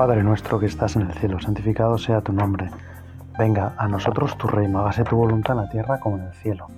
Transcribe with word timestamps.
Padre 0.00 0.22
nuestro 0.22 0.58
que 0.58 0.64
estás 0.64 0.96
en 0.96 1.02
el 1.02 1.12
cielo, 1.12 1.38
santificado 1.40 1.98
sea 1.98 2.22
tu 2.22 2.32
nombre. 2.32 2.70
Venga 3.38 3.74
a 3.76 3.86
nosotros 3.86 4.38
tu 4.38 4.48
reino, 4.48 4.78
hágase 4.78 5.04
tu 5.04 5.14
voluntad 5.14 5.58
en 5.58 5.64
la 5.64 5.68
tierra 5.68 6.00
como 6.00 6.16
en 6.16 6.24
el 6.24 6.32
cielo. 6.32 6.68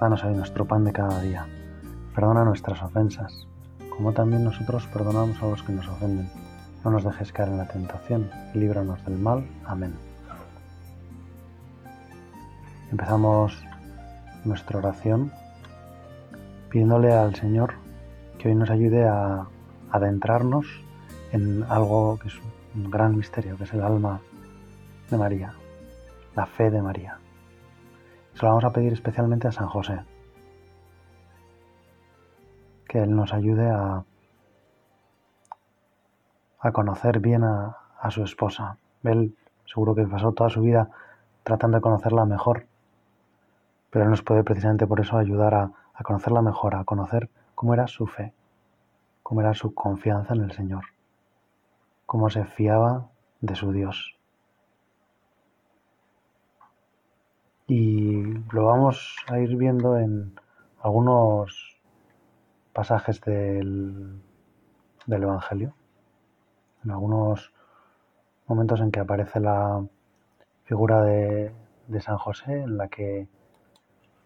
Danos 0.00 0.24
hoy 0.24 0.34
nuestro 0.34 0.64
pan 0.64 0.82
de 0.82 0.92
cada 0.92 1.20
día. 1.20 1.46
Perdona 2.12 2.44
nuestras 2.44 2.82
ofensas, 2.82 3.46
como 3.90 4.12
también 4.12 4.42
nosotros 4.42 4.88
perdonamos 4.92 5.40
a 5.40 5.46
los 5.46 5.62
que 5.62 5.72
nos 5.72 5.86
ofenden. 5.86 6.28
No 6.82 6.90
nos 6.90 7.04
dejes 7.04 7.30
caer 7.30 7.50
en 7.50 7.58
la 7.58 7.68
tentación 7.68 8.28
y 8.52 8.58
líbranos 8.58 9.04
del 9.04 9.20
mal. 9.20 9.46
Amén. 9.64 9.94
Empezamos 12.90 13.56
nuestra 14.44 14.80
oración 14.80 15.30
pidiéndole 16.70 17.12
al 17.12 17.36
Señor 17.36 17.74
que 18.40 18.48
hoy 18.48 18.56
nos 18.56 18.68
ayude 18.68 19.06
a 19.06 19.46
adentrarnos 19.92 20.81
en 21.32 21.64
algo 21.68 22.18
que 22.18 22.28
es 22.28 22.38
un 22.74 22.90
gran 22.90 23.16
misterio, 23.16 23.56
que 23.56 23.64
es 23.64 23.72
el 23.72 23.82
alma 23.82 24.20
de 25.10 25.16
María, 25.16 25.54
la 26.36 26.46
fe 26.46 26.70
de 26.70 26.82
María. 26.82 27.18
Se 28.34 28.42
lo 28.42 28.48
vamos 28.48 28.64
a 28.64 28.72
pedir 28.72 28.92
especialmente 28.92 29.48
a 29.48 29.52
San 29.52 29.66
José, 29.66 30.00
que 32.86 33.02
Él 33.02 33.16
nos 33.16 33.32
ayude 33.32 33.68
a, 33.70 34.04
a 36.60 36.72
conocer 36.72 37.18
bien 37.20 37.44
a, 37.44 37.78
su 38.10 38.24
esposa. 38.24 38.76
Él 39.04 39.34
seguro 39.64 39.94
que 39.94 40.06
pasó 40.06 40.32
toda 40.32 40.50
su 40.50 40.60
vida 40.60 40.90
tratando 41.44 41.78
de 41.78 41.82
conocerla 41.82 42.26
mejor, 42.26 42.66
pero 43.90 44.04
Él 44.04 44.10
nos 44.10 44.22
puede 44.22 44.44
precisamente 44.44 44.86
por 44.86 45.00
eso 45.00 45.16
ayudar 45.16 45.54
a, 45.54 45.70
a 45.94 46.02
conocerla 46.02 46.42
mejor, 46.42 46.74
a 46.74 46.84
conocer 46.84 47.30
cómo 47.54 47.72
era 47.72 47.86
su 47.86 48.06
fe, 48.06 48.34
cómo 49.22 49.40
era 49.40 49.54
su 49.54 49.72
confianza 49.72 50.34
en 50.34 50.42
el 50.42 50.52
Señor 50.52 50.84
cómo 52.06 52.30
se 52.30 52.44
fiaba 52.44 53.08
de 53.40 53.54
su 53.54 53.72
Dios. 53.72 54.16
Y 57.66 58.22
lo 58.52 58.66
vamos 58.66 59.16
a 59.28 59.38
ir 59.38 59.56
viendo 59.56 59.96
en 59.98 60.34
algunos 60.82 61.78
pasajes 62.72 63.20
del, 63.20 64.20
del 65.06 65.22
Evangelio, 65.22 65.74
en 66.84 66.90
algunos 66.90 67.52
momentos 68.46 68.80
en 68.80 68.90
que 68.90 69.00
aparece 69.00 69.40
la 69.40 69.84
figura 70.64 71.02
de, 71.02 71.52
de 71.86 72.00
San 72.00 72.18
José, 72.18 72.62
en 72.62 72.76
la 72.76 72.88
que 72.88 73.28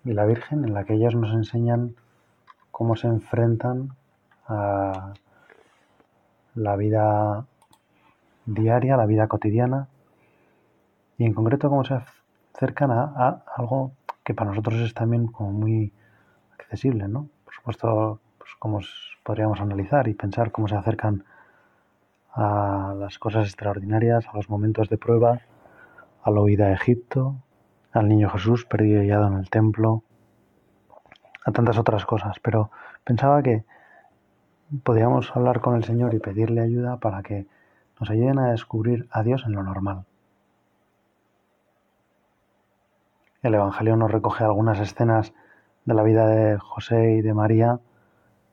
y 0.06 0.12
la 0.12 0.24
Virgen, 0.24 0.64
en 0.64 0.72
la 0.72 0.84
que 0.84 0.94
ellos 0.94 1.16
nos 1.16 1.32
enseñan 1.34 1.96
cómo 2.70 2.94
se 2.94 3.08
enfrentan 3.08 3.96
a 4.46 5.14
la 6.54 6.76
vida 6.76 7.46
diaria, 8.46 8.96
la 8.96 9.06
vida 9.06 9.28
cotidiana, 9.28 9.88
y 11.18 11.24
en 11.24 11.34
concreto 11.34 11.68
cómo 11.68 11.84
se 11.84 11.98
acercan 12.54 12.90
a, 12.90 13.42
algo 13.56 13.92
que 14.24 14.34
para 14.34 14.50
nosotros 14.50 14.80
es 14.80 14.94
también 14.94 15.26
como 15.26 15.52
muy 15.52 15.92
accesible, 16.54 17.08
¿no? 17.08 17.28
Por 17.44 17.54
supuesto, 17.54 18.20
pues 18.38 18.50
cómo 18.58 18.80
podríamos 19.22 19.60
analizar 19.60 20.08
y 20.08 20.14
pensar 20.14 20.52
cómo 20.52 20.68
se 20.68 20.76
acercan 20.76 21.24
a 22.32 22.94
las 22.98 23.18
cosas 23.18 23.46
extraordinarias, 23.46 24.26
a 24.28 24.36
los 24.36 24.50
momentos 24.50 24.88
de 24.88 24.98
prueba, 24.98 25.40
a 26.22 26.30
la 26.30 26.40
huida 26.40 26.66
a 26.66 26.72
Egipto, 26.72 27.36
al 27.92 28.08
niño 28.08 28.28
Jesús 28.30 28.66
perdido 28.66 29.02
y 29.02 29.06
hallado 29.06 29.28
en 29.28 29.34
el 29.34 29.48
templo, 29.48 30.02
a 31.44 31.52
tantas 31.52 31.78
otras 31.78 32.04
cosas, 32.04 32.38
pero 32.40 32.70
pensaba 33.04 33.42
que 33.42 33.64
podríamos 34.82 35.34
hablar 35.34 35.60
con 35.60 35.76
el 35.76 35.84
Señor 35.84 36.12
y 36.12 36.18
pedirle 36.18 36.60
ayuda 36.60 36.98
para 36.98 37.22
que 37.22 37.46
nos 38.00 38.10
ayuden 38.10 38.38
a 38.38 38.50
descubrir 38.50 39.08
a 39.10 39.22
Dios 39.22 39.44
en 39.46 39.52
lo 39.52 39.62
normal. 39.62 40.04
El 43.42 43.54
Evangelio 43.54 43.96
nos 43.96 44.10
recoge 44.10 44.44
algunas 44.44 44.80
escenas 44.80 45.32
de 45.84 45.94
la 45.94 46.02
vida 46.02 46.26
de 46.26 46.58
José 46.58 47.14
y 47.14 47.22
de 47.22 47.32
María 47.32 47.80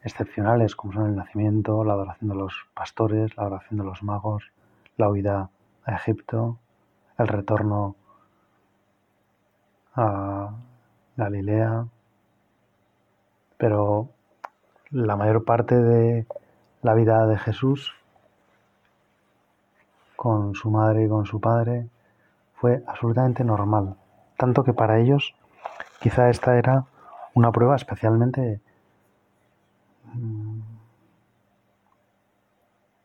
excepcionales, 0.03 0.75
como 0.75 0.93
son 0.93 1.07
el 1.07 1.15
nacimiento, 1.15 1.83
la 1.83 1.93
adoración 1.93 2.29
de 2.29 2.35
los 2.35 2.53
pastores, 2.73 3.35
la 3.37 3.43
adoración 3.43 3.79
de 3.79 3.85
los 3.85 4.03
magos, 4.03 4.51
la 4.97 5.09
huida 5.09 5.49
a 5.85 5.95
Egipto, 5.95 6.59
el 7.17 7.27
retorno 7.27 7.95
a 9.95 10.51
Galilea, 11.15 11.87
pero 13.57 14.09
la 14.91 15.15
mayor 15.15 15.45
parte 15.45 15.75
de 15.75 16.27
la 16.81 16.93
vida 16.93 17.25
de 17.25 17.37
Jesús 17.37 17.95
con 20.23 20.55
su 20.55 20.71
madre 20.71 21.03
y 21.03 21.09
con 21.09 21.25
su 21.25 21.41
padre 21.41 21.89
fue 22.53 22.81
absolutamente 22.87 23.43
normal, 23.43 23.97
tanto 24.37 24.63
que 24.63 24.71
para 24.71 24.97
ellos 24.97 25.35
quizá 25.99 26.29
esta 26.29 26.57
era 26.57 26.85
una 27.33 27.51
prueba 27.51 27.75
especialmente 27.75 28.61
mm, 30.13 30.61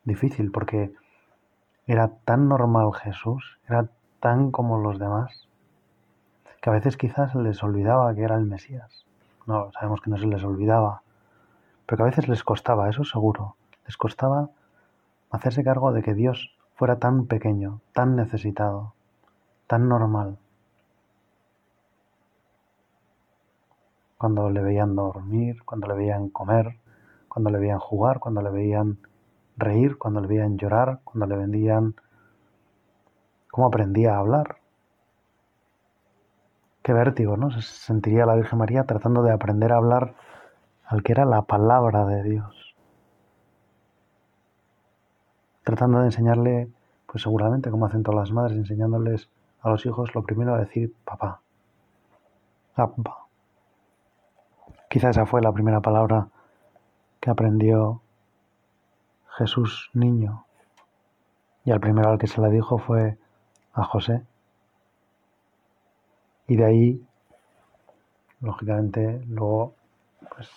difícil 0.05 0.49
porque 0.49 0.93
era 1.87 2.07
tan 2.23 2.47
normal 2.47 2.93
Jesús, 2.93 3.59
era 3.67 3.89
tan 4.21 4.51
como 4.51 4.77
los 4.77 4.97
demás, 4.97 5.49
que 6.61 6.69
a 6.69 6.73
veces 6.73 6.95
quizás 6.95 7.35
les 7.35 7.61
olvidaba 7.61 8.15
que 8.15 8.23
era 8.23 8.37
el 8.37 8.45
Mesías. 8.45 9.05
No, 9.45 9.73
sabemos 9.73 9.99
que 9.99 10.09
no 10.09 10.17
se 10.17 10.25
les 10.25 10.45
olvidaba, 10.45 11.01
pero 11.85 11.97
que 11.97 12.03
a 12.03 12.11
veces 12.11 12.29
les 12.29 12.45
costaba, 12.45 12.87
eso 12.89 13.03
seguro, 13.03 13.57
les 13.85 13.97
costaba 13.97 14.51
hacerse 15.31 15.65
cargo 15.65 15.91
de 15.91 16.01
que 16.01 16.13
Dios 16.13 16.55
fuera 16.79 16.97
tan 16.97 17.25
pequeño, 17.25 17.81
tan 17.91 18.15
necesitado, 18.15 18.93
tan 19.67 19.89
normal. 19.89 20.37
Cuando 24.17 24.49
le 24.49 24.61
veían 24.61 24.95
dormir, 24.95 25.61
cuando 25.65 25.87
le 25.87 25.95
veían 25.95 26.29
comer, 26.29 26.77
cuando 27.27 27.49
le 27.49 27.59
veían 27.59 27.79
jugar, 27.79 28.21
cuando 28.21 28.41
le 28.41 28.49
veían 28.49 28.97
reír, 29.57 29.97
cuando 29.97 30.21
le 30.21 30.29
veían 30.29 30.57
llorar, 30.57 31.01
cuando 31.03 31.25
le 31.25 31.35
vendían 31.35 31.95
cómo 33.51 33.67
aprendía 33.67 34.15
a 34.15 34.19
hablar. 34.19 34.55
Qué 36.81 36.93
vértigo, 36.93 37.35
¿no? 37.35 37.51
Se 37.51 37.61
sentiría 37.61 38.25
la 38.25 38.35
Virgen 38.35 38.57
María 38.57 38.85
tratando 38.85 39.21
de 39.21 39.33
aprender 39.33 39.73
a 39.73 39.77
hablar 39.79 40.15
al 40.85 41.03
que 41.03 41.11
era 41.11 41.25
la 41.25 41.41
palabra 41.41 42.05
de 42.05 42.23
Dios. 42.23 42.58
Tratando 45.69 45.99
de 45.99 46.05
enseñarle, 46.05 46.69
pues 47.05 47.21
seguramente 47.23 47.69
como 47.69 47.85
hacen 47.85 48.03
todas 48.03 48.19
las 48.19 48.31
madres, 48.31 48.57
enseñándoles 48.57 49.29
a 49.61 49.69
los 49.69 49.85
hijos 49.85 50.15
lo 50.15 50.23
primero 50.23 50.55
a 50.55 50.59
decir 50.59 50.93
papá. 51.05 51.41
Papá. 52.75 53.25
Quizá 54.89 55.09
esa 55.09 55.25
fue 55.25 55.41
la 55.41 55.51
primera 55.51 55.81
palabra 55.81 56.29
que 57.19 57.29
aprendió 57.29 58.01
Jesús 59.37 59.91
niño. 59.93 60.45
Y 61.65 61.71
al 61.71 61.79
primero 61.79 62.09
al 62.09 62.17
que 62.17 62.27
se 62.27 62.41
la 62.41 62.49
dijo 62.49 62.79
fue 62.79 63.17
a 63.73 63.83
José. 63.83 64.25
Y 66.47 66.55
de 66.55 66.65
ahí, 66.65 67.07
lógicamente, 68.41 69.21
luego, 69.27 69.75
pues, 70.35 70.49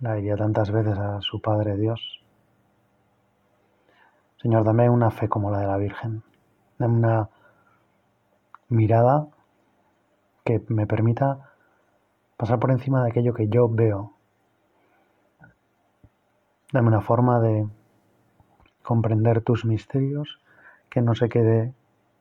la 0.00 0.14
diría 0.14 0.36
tantas 0.36 0.70
veces 0.70 0.98
a 0.98 1.20
su 1.22 1.40
Padre 1.40 1.76
Dios. 1.76 2.17
Señor, 4.40 4.62
dame 4.62 4.88
una 4.88 5.10
fe 5.10 5.28
como 5.28 5.50
la 5.50 5.58
de 5.58 5.66
la 5.66 5.76
Virgen. 5.76 6.22
Dame 6.78 6.94
una 6.94 7.28
mirada 8.68 9.26
que 10.44 10.62
me 10.68 10.86
permita 10.86 11.50
pasar 12.36 12.60
por 12.60 12.70
encima 12.70 13.02
de 13.02 13.10
aquello 13.10 13.34
que 13.34 13.48
yo 13.48 13.68
veo. 13.68 14.12
Dame 16.72 16.86
una 16.86 17.00
forma 17.00 17.40
de 17.40 17.66
comprender 18.84 19.40
tus 19.40 19.64
misterios 19.64 20.40
que 20.88 21.02
no 21.02 21.16
se 21.16 21.28
quede 21.28 21.74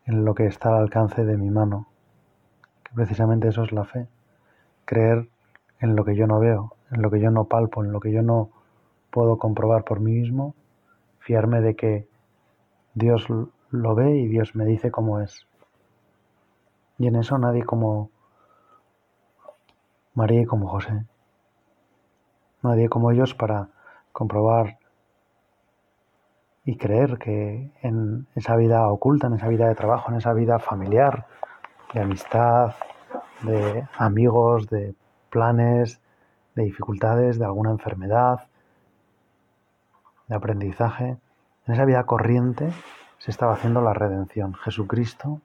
en 0.05 0.25
lo 0.25 0.33
que 0.33 0.47
está 0.47 0.69
al 0.69 0.81
alcance 0.81 1.23
de 1.23 1.37
mi 1.37 1.51
mano. 1.51 1.87
Que 2.83 2.95
precisamente 2.95 3.49
eso 3.49 3.63
es 3.63 3.71
la 3.71 3.85
fe. 3.85 4.07
Creer 4.85 5.29
en 5.79 5.95
lo 5.95 6.03
que 6.03 6.15
yo 6.15 6.25
no 6.25 6.39
veo, 6.39 6.73
en 6.89 7.03
lo 7.03 7.11
que 7.11 7.19
yo 7.19 7.29
no 7.29 7.45
palpo, 7.45 7.83
en 7.83 7.91
lo 7.91 7.99
que 7.99 8.11
yo 8.11 8.23
no 8.23 8.49
puedo 9.11 9.37
comprobar 9.37 9.83
por 9.83 9.99
mí 9.99 10.13
mismo 10.13 10.55
fiarme 11.27 11.59
de 11.59 11.75
que 11.75 12.06
Dios 12.97 13.27
lo 13.69 13.93
ve 13.93 14.17
y 14.17 14.27
Dios 14.27 14.55
me 14.55 14.65
dice 14.65 14.89
cómo 14.89 15.19
es. 15.19 15.45
Y 16.97 17.05
en 17.05 17.15
eso 17.15 17.37
nadie 17.37 17.63
como 17.63 18.09
María 20.15 20.41
y 20.41 20.45
como 20.45 20.67
José. 20.67 21.05
Nadie 22.63 22.89
como 22.89 23.11
ellos 23.11 23.35
para 23.35 23.69
comprobar 24.11 24.79
y 26.65 26.75
creer 26.75 27.19
que 27.19 27.71
en 27.83 28.25
esa 28.33 28.55
vida 28.55 28.87
oculta, 28.87 29.27
en 29.27 29.35
esa 29.35 29.47
vida 29.47 29.67
de 29.67 29.75
trabajo, 29.75 30.09
en 30.09 30.17
esa 30.17 30.33
vida 30.33 30.57
familiar, 30.57 31.27
de 31.93 32.01
amistad, 32.01 32.73
de 33.43 33.87
amigos, 33.95 34.69
de 34.69 34.95
planes, 35.29 36.01
de 36.55 36.63
dificultades, 36.63 37.37
de 37.37 37.45
alguna 37.45 37.69
enfermedad, 37.69 38.47
de 40.27 40.35
aprendizaje, 40.35 41.17
En 41.67 41.73
esa 41.73 41.83
vida 41.83 42.05
corriente 42.05 42.71
se 43.17 43.29
estaba 43.29 43.53
haciendo 43.53 43.81
la 43.81 43.93
redención. 43.93 44.53
Jesucristo 44.53 45.41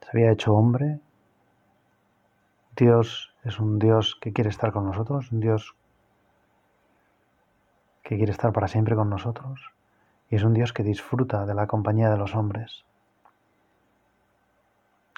se 0.00 0.08
había 0.12 0.30
hecho 0.30 0.54
hombre. 0.54 1.00
Dios 2.76 3.34
es 3.42 3.58
un 3.58 3.80
Dios 3.80 4.16
que 4.20 4.32
quiere 4.32 4.50
estar 4.50 4.72
con 4.72 4.86
nosotros, 4.86 5.32
un 5.32 5.40
Dios 5.40 5.74
que 8.04 8.16
quiere 8.16 8.30
estar 8.30 8.52
para 8.52 8.68
siempre 8.68 8.94
con 8.94 9.10
nosotros. 9.10 9.72
Y 10.30 10.36
es 10.36 10.44
un 10.44 10.54
Dios 10.54 10.72
que 10.72 10.84
disfruta 10.84 11.44
de 11.44 11.54
la 11.54 11.66
compañía 11.66 12.08
de 12.08 12.16
los 12.16 12.36
hombres. 12.36 12.84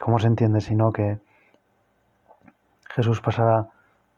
¿Cómo 0.00 0.18
se 0.18 0.26
entiende 0.26 0.62
si 0.62 0.74
no 0.74 0.90
que 0.90 1.20
Jesús 2.94 3.20
pasará 3.20 3.68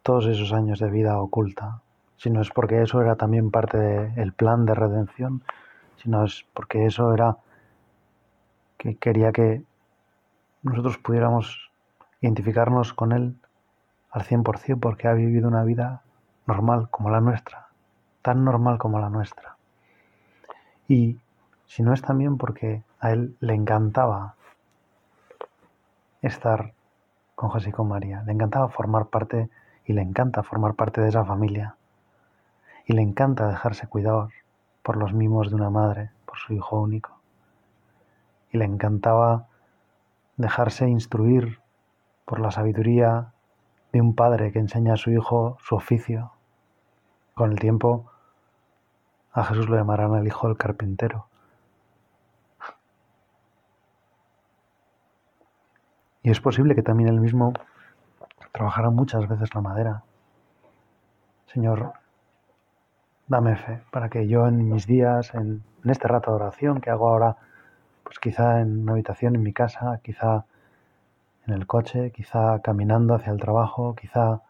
todos 0.02 0.26
esos 0.26 0.52
años 0.52 0.78
de 0.78 0.88
vida 0.88 1.18
oculta? 1.18 1.83
Si 2.24 2.30
no 2.30 2.40
es 2.40 2.48
porque 2.48 2.80
eso 2.80 3.02
era 3.02 3.16
también 3.16 3.50
parte 3.50 3.76
del 3.76 4.32
plan 4.32 4.64
de 4.64 4.74
redención, 4.74 5.42
sino 6.02 6.24
es 6.24 6.46
porque 6.54 6.86
eso 6.86 7.12
era 7.12 7.36
que 8.78 8.96
quería 8.96 9.30
que 9.30 9.62
nosotros 10.62 10.96
pudiéramos 10.96 11.70
identificarnos 12.22 12.94
con 12.94 13.12
Él 13.12 13.36
al 14.10 14.22
100% 14.22 14.80
porque 14.80 15.06
ha 15.06 15.12
vivido 15.12 15.48
una 15.48 15.64
vida 15.64 16.00
normal 16.46 16.88
como 16.90 17.10
la 17.10 17.20
nuestra, 17.20 17.66
tan 18.22 18.42
normal 18.42 18.78
como 18.78 18.98
la 19.00 19.10
nuestra. 19.10 19.58
Y 20.88 21.18
si 21.66 21.82
no 21.82 21.92
es 21.92 22.00
también 22.00 22.38
porque 22.38 22.84
a 23.00 23.10
Él 23.10 23.36
le 23.40 23.52
encantaba 23.52 24.34
estar 26.22 26.72
con 27.34 27.50
José 27.50 27.68
y 27.68 27.72
con 27.72 27.86
María, 27.86 28.22
le 28.22 28.32
encantaba 28.32 28.70
formar 28.70 29.08
parte 29.08 29.50
y 29.84 29.92
le 29.92 30.00
encanta 30.00 30.42
formar 30.42 30.72
parte 30.72 31.02
de 31.02 31.10
esa 31.10 31.22
familia. 31.26 31.76
Y 32.86 32.92
le 32.92 33.02
encanta 33.02 33.48
dejarse 33.48 33.86
cuidar 33.86 34.28
por 34.82 34.96
los 34.96 35.14
mimos 35.14 35.48
de 35.50 35.56
una 35.56 35.70
madre, 35.70 36.10
por 36.26 36.38
su 36.38 36.52
hijo 36.52 36.80
único. 36.80 37.18
Y 38.50 38.58
le 38.58 38.64
encantaba 38.64 39.48
dejarse 40.36 40.88
instruir 40.88 41.60
por 42.24 42.40
la 42.40 42.50
sabiduría 42.50 43.32
de 43.92 44.00
un 44.00 44.14
padre 44.14 44.52
que 44.52 44.58
enseña 44.58 44.94
a 44.94 44.96
su 44.96 45.10
hijo 45.10 45.56
su 45.60 45.76
oficio. 45.76 46.32
Con 47.34 47.52
el 47.52 47.58
tiempo 47.58 48.10
a 49.32 49.44
Jesús 49.44 49.68
lo 49.68 49.76
llamarán 49.76 50.14
el 50.14 50.26
hijo 50.26 50.48
del 50.48 50.56
carpintero. 50.56 51.26
Y 56.22 56.30
es 56.30 56.40
posible 56.40 56.74
que 56.74 56.82
también 56.82 57.08
él 57.08 57.20
mismo 57.20 57.52
trabajara 58.52 58.90
muchas 58.90 59.28
veces 59.28 59.54
la 59.54 59.60
madera. 59.60 60.04
Señor, 61.46 61.92
dame 63.26 63.56
fe 63.56 63.82
para 63.90 64.08
que 64.08 64.26
yo 64.28 64.46
en 64.46 64.68
mis 64.68 64.86
días, 64.86 65.34
en, 65.34 65.62
este 65.84 66.08
rato 66.08 66.30
de 66.30 66.36
oración 66.36 66.80
que 66.80 66.90
hago 66.90 67.08
ahora, 67.10 67.36
pues 68.02 68.18
quizá 68.18 68.60
en 68.60 68.82
una 68.82 68.92
habitación 68.92 69.34
en 69.34 69.42
mi 69.42 69.52
casa, 69.52 70.00
quizá 70.02 70.44
en 71.46 71.54
el 71.54 71.66
coche, 71.66 72.10
quizá 72.10 72.60
caminando 72.62 73.14
hacia 73.14 73.32
el 73.32 73.40
trabajo, 73.40 73.94
quizá 73.94 74.40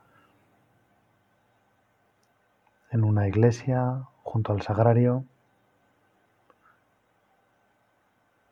en 2.91 3.05
una 3.05 3.27
iglesia 3.27 4.03
junto 4.23 4.53
al 4.53 4.63
sagrario, 4.63 5.25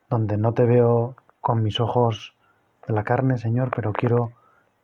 donde 0.09 0.37
no 0.37 0.53
te 0.53 0.65
veo 0.65 1.15
con 1.39 1.63
mis 1.63 1.79
ojos 1.79 2.35
de 2.85 2.93
la 2.93 3.03
carne, 3.03 3.37
Señor, 3.37 3.71
pero 3.73 3.93
quiero 3.93 4.33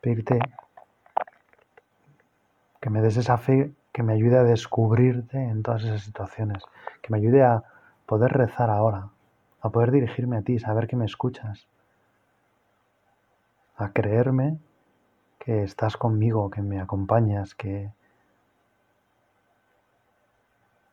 pedirte 0.01 0.39
que 2.79 2.89
me 2.89 3.01
des 3.01 3.17
esa 3.17 3.37
fe 3.37 3.73
que 3.91 4.03
me 4.03 4.13
ayude 4.13 4.37
a 4.37 4.43
descubrirte 4.43 5.37
en 5.37 5.63
todas 5.63 5.83
esas 5.83 6.03
situaciones, 6.03 6.63
que 7.01 7.11
me 7.11 7.17
ayude 7.17 7.43
a 7.43 7.63
poder 8.05 8.31
rezar 8.31 8.69
ahora, 8.69 9.09
a 9.61 9.69
poder 9.69 9.91
dirigirme 9.91 10.37
a 10.37 10.41
ti, 10.41 10.59
saber 10.59 10.87
que 10.87 10.95
me 10.95 11.05
escuchas, 11.05 11.67
a 13.77 13.91
creerme 13.91 14.59
que 15.39 15.63
estás 15.63 15.97
conmigo, 15.97 16.49
que 16.49 16.61
me 16.61 16.79
acompañas, 16.79 17.55
que 17.55 17.91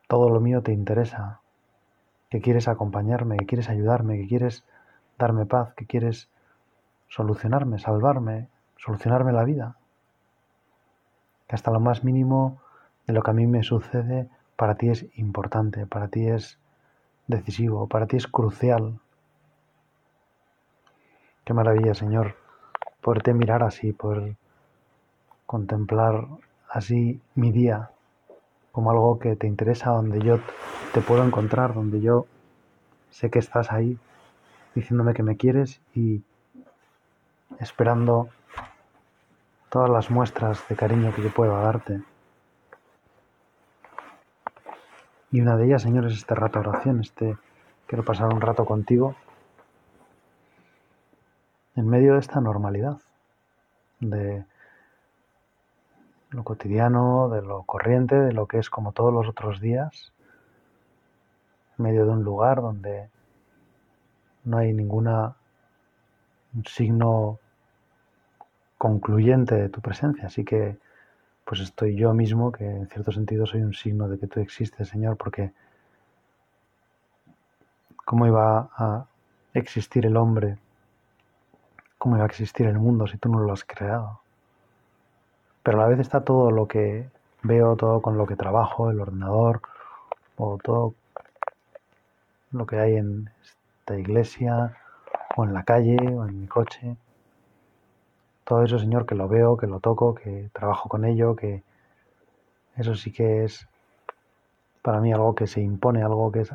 todo 0.07 0.29
lo 0.29 0.39
mío 0.39 0.63
te 0.63 0.71
interesa, 0.71 1.41
que 2.29 2.41
quieres 2.41 2.67
acompañarme, 2.67 3.37
que 3.37 3.45
quieres 3.45 3.69
ayudarme, 3.69 4.17
que 4.17 4.27
quieres 4.27 4.63
darme 5.17 5.45
paz, 5.45 5.73
que 5.73 5.85
quieres 5.85 6.29
solucionarme, 7.09 7.79
salvarme, 7.79 8.49
solucionarme 8.77 9.33
la 9.33 9.43
vida. 9.43 9.75
Que 11.47 11.55
hasta 11.55 11.71
lo 11.71 11.79
más 11.79 12.03
mínimo 12.03 12.59
de 13.07 13.13
lo 13.13 13.23
que 13.23 13.31
a 13.31 13.33
mí 13.33 13.47
me 13.47 13.63
sucede 13.63 14.27
para 14.57 14.75
ti 14.75 14.89
es 14.89 15.05
importante, 15.15 15.85
para 15.85 16.09
ti 16.09 16.27
es 16.27 16.59
decisivo, 17.27 17.87
para 17.87 18.05
ti 18.05 18.17
es 18.17 18.27
crucial. 18.27 18.99
Qué 21.45 21.53
maravilla, 21.53 21.93
Señor, 21.93 22.35
poderte 23.01 23.33
mirar 23.33 23.63
así, 23.63 23.93
poder 23.93 24.35
contemplar 25.45 26.27
así 26.69 27.21
mi 27.35 27.51
día 27.51 27.91
como 28.73 28.91
algo 28.91 29.17
que 29.17 29.35
te 29.35 29.47
interesa, 29.47 29.91
donde 29.91 30.19
yo 30.19 30.39
te 30.93 31.01
puedo 31.01 31.23
encontrar, 31.23 31.73
donde 31.73 32.01
yo 32.01 32.25
sé 33.09 33.29
que 33.29 33.39
estás 33.39 33.71
ahí 33.71 33.97
diciéndome 34.75 35.13
que 35.13 35.23
me 35.23 35.37
quieres 35.37 35.79
y 35.95 36.21
esperando 37.59 38.29
todas 39.69 39.89
las 39.89 40.11
muestras 40.11 40.67
de 40.67 40.75
cariño 40.75 41.13
que 41.15 41.23
yo 41.23 41.33
pueda 41.33 41.59
darte. 41.61 42.01
Y 45.31 45.41
una 45.41 45.57
de 45.57 45.65
ellas, 45.65 45.81
Señor, 45.81 46.05
es 46.07 46.13
este 46.13 46.35
rato 46.35 46.61
de 46.61 46.69
oración, 46.69 47.01
este 47.01 47.37
quiero 47.85 48.03
pasar 48.03 48.33
un 48.33 48.41
rato 48.41 48.65
contigo 48.65 49.15
en 51.75 51.87
medio 51.87 52.13
de 52.13 52.19
esta 52.19 52.41
normalidad, 52.41 52.97
de 53.99 54.45
lo 56.31 56.43
cotidiano, 56.43 57.29
de 57.29 57.41
lo 57.41 57.63
corriente, 57.63 58.15
de 58.15 58.33
lo 58.33 58.47
que 58.47 58.57
es 58.57 58.69
como 58.69 58.93
todos 58.93 59.13
los 59.13 59.27
otros 59.27 59.61
días, 59.61 60.11
en 61.77 61.85
medio 61.85 62.05
de 62.05 62.11
un 62.11 62.23
lugar 62.23 62.61
donde 62.61 63.09
no 64.43 64.57
hay 64.57 64.73
ninguna 64.73 65.35
signo 66.65 67.39
concluyente 68.77 69.55
de 69.55 69.69
tu 69.69 69.81
presencia. 69.81 70.27
Así 70.27 70.43
que 70.43 70.77
pues 71.47 71.61
estoy 71.61 71.95
yo 71.95 72.13
mismo, 72.13 72.51
que 72.51 72.65
en 72.65 72.87
cierto 72.89 73.13
sentido 73.13 73.45
soy 73.45 73.61
un 73.61 73.73
signo 73.73 74.09
de 74.09 74.19
que 74.19 74.27
tú 74.27 74.41
existes, 74.41 74.89
Señor, 74.89 75.15
porque 75.15 75.53
¿cómo 78.03 78.27
iba 78.27 78.69
a 78.75 79.05
existir 79.53 80.05
el 80.05 80.17
hombre? 80.17 80.57
¿Cómo 81.97 82.17
iba 82.17 82.25
a 82.25 82.27
existir 82.27 82.67
el 82.67 82.77
mundo 82.77 83.07
si 83.07 83.17
tú 83.17 83.29
no 83.29 83.39
lo 83.39 83.53
has 83.53 83.63
creado? 83.63 84.19
Pero 85.63 85.79
a 85.79 85.83
la 85.83 85.87
vez 85.87 85.99
está 85.99 86.19
todo 86.25 86.51
lo 86.51 86.67
que 86.67 87.07
veo, 87.43 87.77
todo 87.77 88.01
con 88.01 88.17
lo 88.17 88.27
que 88.27 88.35
trabajo, 88.35 88.91
el 88.91 88.99
ordenador, 88.99 89.61
o 90.35 90.57
todo 90.61 90.95
lo 92.51 92.65
que 92.65 92.77
hay 92.77 92.97
en 92.97 93.29
esta 93.41 93.97
iglesia, 93.97 94.75
o 95.37 95.45
en 95.45 95.53
la 95.53 95.63
calle, 95.63 95.95
o 96.13 96.27
en 96.27 96.41
mi 96.41 96.47
coche 96.47 96.97
todo 98.47 98.63
eso, 98.63 98.79
Señor, 98.79 99.05
que 99.05 99.13
lo 99.13 99.27
veo, 99.27 99.57
que 99.57 99.67
lo 99.67 99.81
toco, 99.81 100.15
que 100.15 100.49
trabajo 100.53 100.87
con 100.87 101.03
ello, 101.03 101.35
que 101.35 101.63
eso 102.77 102.95
sí 102.95 103.11
que 103.11 103.43
es 103.43 103.67
para 104.81 105.01
mí 105.01 105.11
algo 105.11 105.35
que 105.35 105.47
se 105.47 105.59
impone, 105.59 106.01
algo 106.01 106.31
que 106.31 106.41
es 106.41 106.53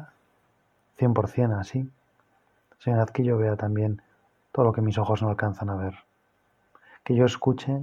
100% 0.99 1.61
así. 1.61 1.91
Señor, 2.79 3.01
haz 3.01 3.11
que 3.11 3.25
yo 3.25 3.37
vea 3.37 3.57
también 3.57 4.01
todo 4.53 4.65
lo 4.65 4.73
que 4.73 4.81
mis 4.81 4.97
ojos 4.97 5.21
no 5.21 5.29
alcanzan 5.29 5.69
a 5.69 5.75
ver. 5.75 5.99
Que 7.05 7.15
yo 7.15 7.27
escuche 7.27 7.83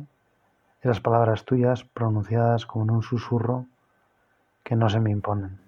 esas 0.81 0.99
palabras 1.01 1.45
tuyas 1.45 1.83
pronunciadas 1.83 2.65
como 2.65 2.85
en 2.85 2.91
un 2.91 3.03
susurro 3.03 3.67
que 4.63 4.75
no 4.75 4.89
se 4.89 4.99
me 4.99 5.11
imponen. 5.11 5.59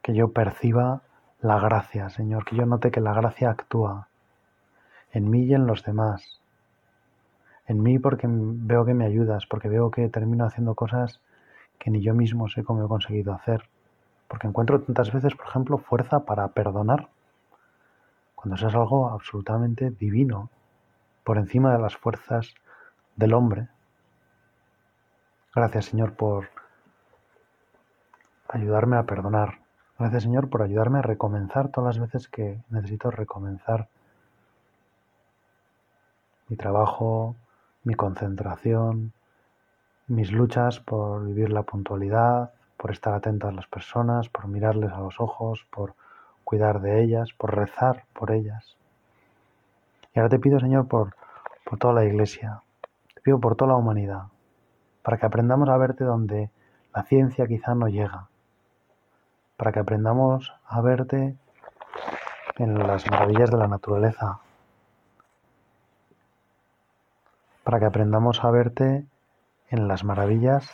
Que 0.00 0.14
yo 0.14 0.32
perciba 0.32 1.02
la 1.42 1.58
gracia, 1.58 2.08
Señor, 2.08 2.46
que 2.46 2.56
yo 2.56 2.64
note 2.64 2.90
que 2.90 3.02
la 3.02 3.12
gracia 3.12 3.50
actúa 3.50 4.08
en 5.12 5.28
mí 5.28 5.42
y 5.42 5.52
en 5.52 5.66
los 5.66 5.84
demás 5.84 6.40
en 7.68 7.82
mí 7.82 7.98
porque 7.98 8.26
veo 8.28 8.84
que 8.84 8.94
me 8.94 9.04
ayudas, 9.04 9.46
porque 9.46 9.68
veo 9.68 9.90
que 9.90 10.08
termino 10.08 10.44
haciendo 10.44 10.74
cosas 10.74 11.20
que 11.78 11.90
ni 11.90 12.00
yo 12.00 12.14
mismo 12.14 12.48
sé 12.48 12.64
cómo 12.64 12.84
he 12.84 12.88
conseguido 12.88 13.32
hacer. 13.32 13.68
Porque 14.28 14.46
encuentro 14.46 14.80
tantas 14.80 15.12
veces, 15.12 15.34
por 15.34 15.46
ejemplo, 15.46 15.78
fuerza 15.78 16.24
para 16.24 16.48
perdonar, 16.48 17.08
cuando 18.34 18.56
eso 18.56 18.68
es 18.68 18.74
algo 18.74 19.08
absolutamente 19.08 19.90
divino, 19.90 20.50
por 21.24 21.38
encima 21.38 21.72
de 21.72 21.78
las 21.80 21.96
fuerzas 21.96 22.54
del 23.16 23.34
hombre. 23.34 23.68
Gracias, 25.54 25.86
Señor, 25.86 26.14
por 26.14 26.48
ayudarme 28.48 28.96
a 28.96 29.04
perdonar. 29.04 29.60
Gracias, 29.98 30.24
Señor, 30.24 30.50
por 30.50 30.62
ayudarme 30.62 30.98
a 30.98 31.02
recomenzar 31.02 31.70
todas 31.70 31.96
las 31.96 32.06
veces 32.06 32.28
que 32.28 32.60
necesito 32.68 33.10
recomenzar 33.10 33.88
mi 36.48 36.56
trabajo, 36.56 37.34
mi 37.86 37.94
concentración, 37.94 39.12
mis 40.08 40.32
luchas 40.32 40.80
por 40.80 41.24
vivir 41.24 41.52
la 41.52 41.62
puntualidad, 41.62 42.50
por 42.76 42.90
estar 42.90 43.14
atentas 43.14 43.50
a 43.50 43.54
las 43.54 43.68
personas, 43.68 44.28
por 44.28 44.48
mirarles 44.48 44.90
a 44.92 44.98
los 44.98 45.20
ojos, 45.20 45.64
por 45.70 45.94
cuidar 46.42 46.80
de 46.80 47.00
ellas, 47.04 47.32
por 47.32 47.54
rezar 47.54 48.04
por 48.12 48.32
ellas. 48.32 48.76
Y 50.12 50.18
ahora 50.18 50.30
te 50.30 50.40
pido, 50.40 50.58
Señor, 50.58 50.88
por, 50.88 51.14
por 51.64 51.78
toda 51.78 51.94
la 51.94 52.04
iglesia, 52.04 52.60
te 53.14 53.20
pido 53.20 53.38
por 53.38 53.54
toda 53.54 53.70
la 53.70 53.76
humanidad, 53.76 54.24
para 55.02 55.16
que 55.18 55.26
aprendamos 55.26 55.68
a 55.68 55.76
verte 55.76 56.02
donde 56.02 56.50
la 56.92 57.04
ciencia 57.04 57.46
quizá 57.46 57.76
no 57.76 57.86
llega, 57.86 58.26
para 59.56 59.70
que 59.70 59.78
aprendamos 59.78 60.52
a 60.66 60.80
verte 60.80 61.36
en 62.56 62.78
las 62.80 63.08
maravillas 63.08 63.52
de 63.52 63.58
la 63.58 63.68
naturaleza, 63.68 64.40
para 67.66 67.80
que 67.80 67.86
aprendamos 67.86 68.44
a 68.44 68.50
verte 68.52 69.04
en 69.70 69.88
las 69.88 70.04
maravillas 70.04 70.70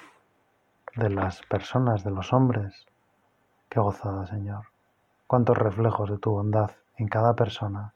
de 0.95 1.09
las 1.09 1.41
personas, 1.41 2.05
de 2.05 2.11
los 2.11 2.35
hombres. 2.35 2.85
Qué 3.71 3.81
gozada, 3.81 4.27
Señor. 4.27 4.67
Cuántos 5.27 5.57
reflejos 5.57 6.11
de 6.11 6.19
tu 6.19 6.33
bondad 6.33 6.73
en 6.99 7.09
cada 7.09 7.33
persona, 7.33 7.95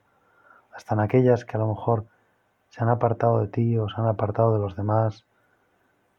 hasta 0.75 0.95
en 0.95 1.01
aquellas 1.01 1.45
que 1.45 1.59
a 1.59 1.61
lo 1.61 1.67
mejor 1.67 2.07
se 2.71 2.83
han 2.83 2.89
apartado 2.89 3.41
de 3.41 3.49
ti 3.49 3.77
o 3.77 3.87
se 3.87 4.01
han 4.01 4.07
apartado 4.07 4.55
de 4.55 4.61
los 4.61 4.77
demás, 4.77 5.27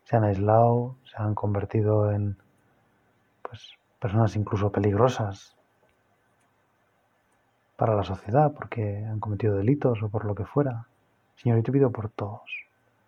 se 0.03 0.15
han 0.15 0.25
aislado, 0.25 0.97
se 1.05 1.19
han 1.19 1.33
convertido 1.33 2.11
en 2.11 2.37
pues, 3.41 3.71
personas 3.99 4.35
incluso 4.35 4.71
peligrosas 4.71 5.57
para 7.75 7.95
la 7.95 8.03
sociedad 8.03 8.53
porque 8.53 9.03
han 9.03 9.19
cometido 9.19 9.55
delitos 9.55 10.03
o 10.03 10.09
por 10.09 10.25
lo 10.25 10.35
que 10.35 10.45
fuera. 10.45 10.85
Señor, 11.37 11.57
yo 11.57 11.63
te 11.63 11.71
pido 11.71 11.91
por 11.91 12.09
todos 12.09 12.66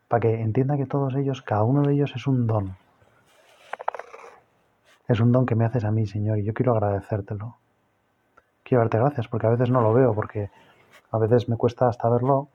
para 0.10 0.22
que 0.22 0.42
entienda 0.42 0.76
que 0.76 0.88
todos 0.88 1.16
ellos, 1.16 1.44
cada 1.44 1.64
uno 1.64 1.84
de 1.84 1.94
ellos 1.94 2.12
es 2.16 2.26
un 2.26 2.48
don. 2.48 2.76
Es 5.08 5.20
un 5.20 5.32
don 5.32 5.46
que 5.46 5.56
me 5.56 5.66
haces 5.66 5.86
a 5.86 5.92
mí, 5.92 6.08
Señor, 6.08 6.40
y 6.40 6.44
yo 6.44 6.54
quiero 6.54 6.74
agradecértelo. 6.74 7.58
Quiero 8.64 8.82
darte 8.82 8.98
gracias 8.98 9.28
porque 9.28 9.46
a 9.46 9.52
veces 9.52 9.70
no 9.70 9.82
lo 9.82 9.94
veo, 9.94 10.16
porque 10.16 10.50
a 11.12 11.18
veces 11.20 11.48
me 11.48 11.58
cuesta 11.58 11.88
hasta 11.88 12.10
verlo, 12.10 12.48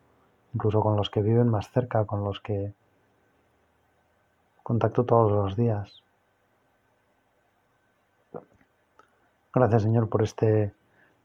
incluso 0.52 0.80
con 0.80 0.96
los 0.96 1.10
que 1.10 1.22
viven 1.22 1.48
más 1.48 1.70
cerca, 1.70 2.04
con 2.04 2.24
los 2.24 2.40
que 2.40 2.74
contacto 4.64 5.04
todos 5.04 5.30
los 5.30 5.56
días. 5.56 6.02
Gracias, 9.52 9.82
Señor, 9.82 10.08
por 10.08 10.24
este, 10.24 10.74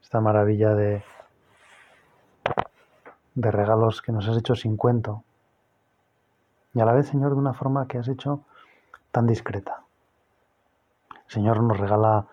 esta 0.00 0.20
maravilla 0.20 0.76
de, 0.76 1.02
de 3.34 3.50
regalos 3.50 4.00
que 4.00 4.12
nos 4.12 4.28
has 4.28 4.38
hecho 4.38 4.54
sin 4.54 4.76
cuento 4.76 5.24
y 6.74 6.80
a 6.80 6.84
la 6.84 6.92
vez, 6.92 7.08
Señor, 7.08 7.32
de 7.32 7.38
una 7.38 7.52
forma 7.52 7.86
que 7.86 7.98
has 7.98 8.08
hecho 8.08 8.44
tan 9.10 9.26
discreta. 9.26 9.82
Señor 11.26 11.62
nos 11.62 11.78
regala 11.78 12.26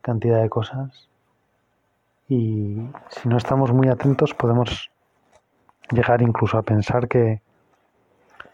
cantidad 0.00 0.40
de 0.40 0.48
cosas 0.48 1.08
y 2.28 2.88
si 3.08 3.28
no 3.28 3.36
estamos 3.36 3.72
muy 3.72 3.88
atentos 3.88 4.34
podemos 4.34 4.90
llegar 5.90 6.22
incluso 6.22 6.58
a 6.58 6.62
pensar 6.62 7.08
que, 7.08 7.40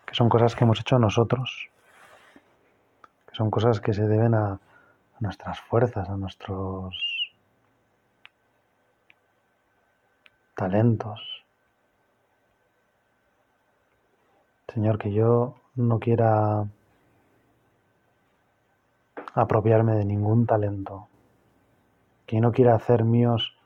que 0.07 0.15
son 0.15 0.29
cosas 0.29 0.55
que 0.55 0.65
hemos 0.65 0.81
hecho 0.81 0.99
nosotros, 0.99 1.69
que 3.29 3.35
son 3.35 3.51
cosas 3.51 3.81
que 3.81 3.93
se 3.93 4.07
deben 4.07 4.35
a 4.35 4.59
nuestras 5.21 5.61
fuerzas, 5.61 6.09
a 6.09 6.17
nuestros 6.17 6.95
talentos. 10.55 11.34
Señor, 14.75 14.99
que 14.99 15.13
yo 15.13 15.55
no 15.77 16.01
quiera 16.01 16.67
apropiarme 19.33 19.95
de 19.95 20.05
ningún 20.05 20.47
talento, 20.47 21.07
que 22.27 22.41
no 22.41 22.51
quiera 22.51 22.75
hacer 22.75 23.05
míos 23.05 23.57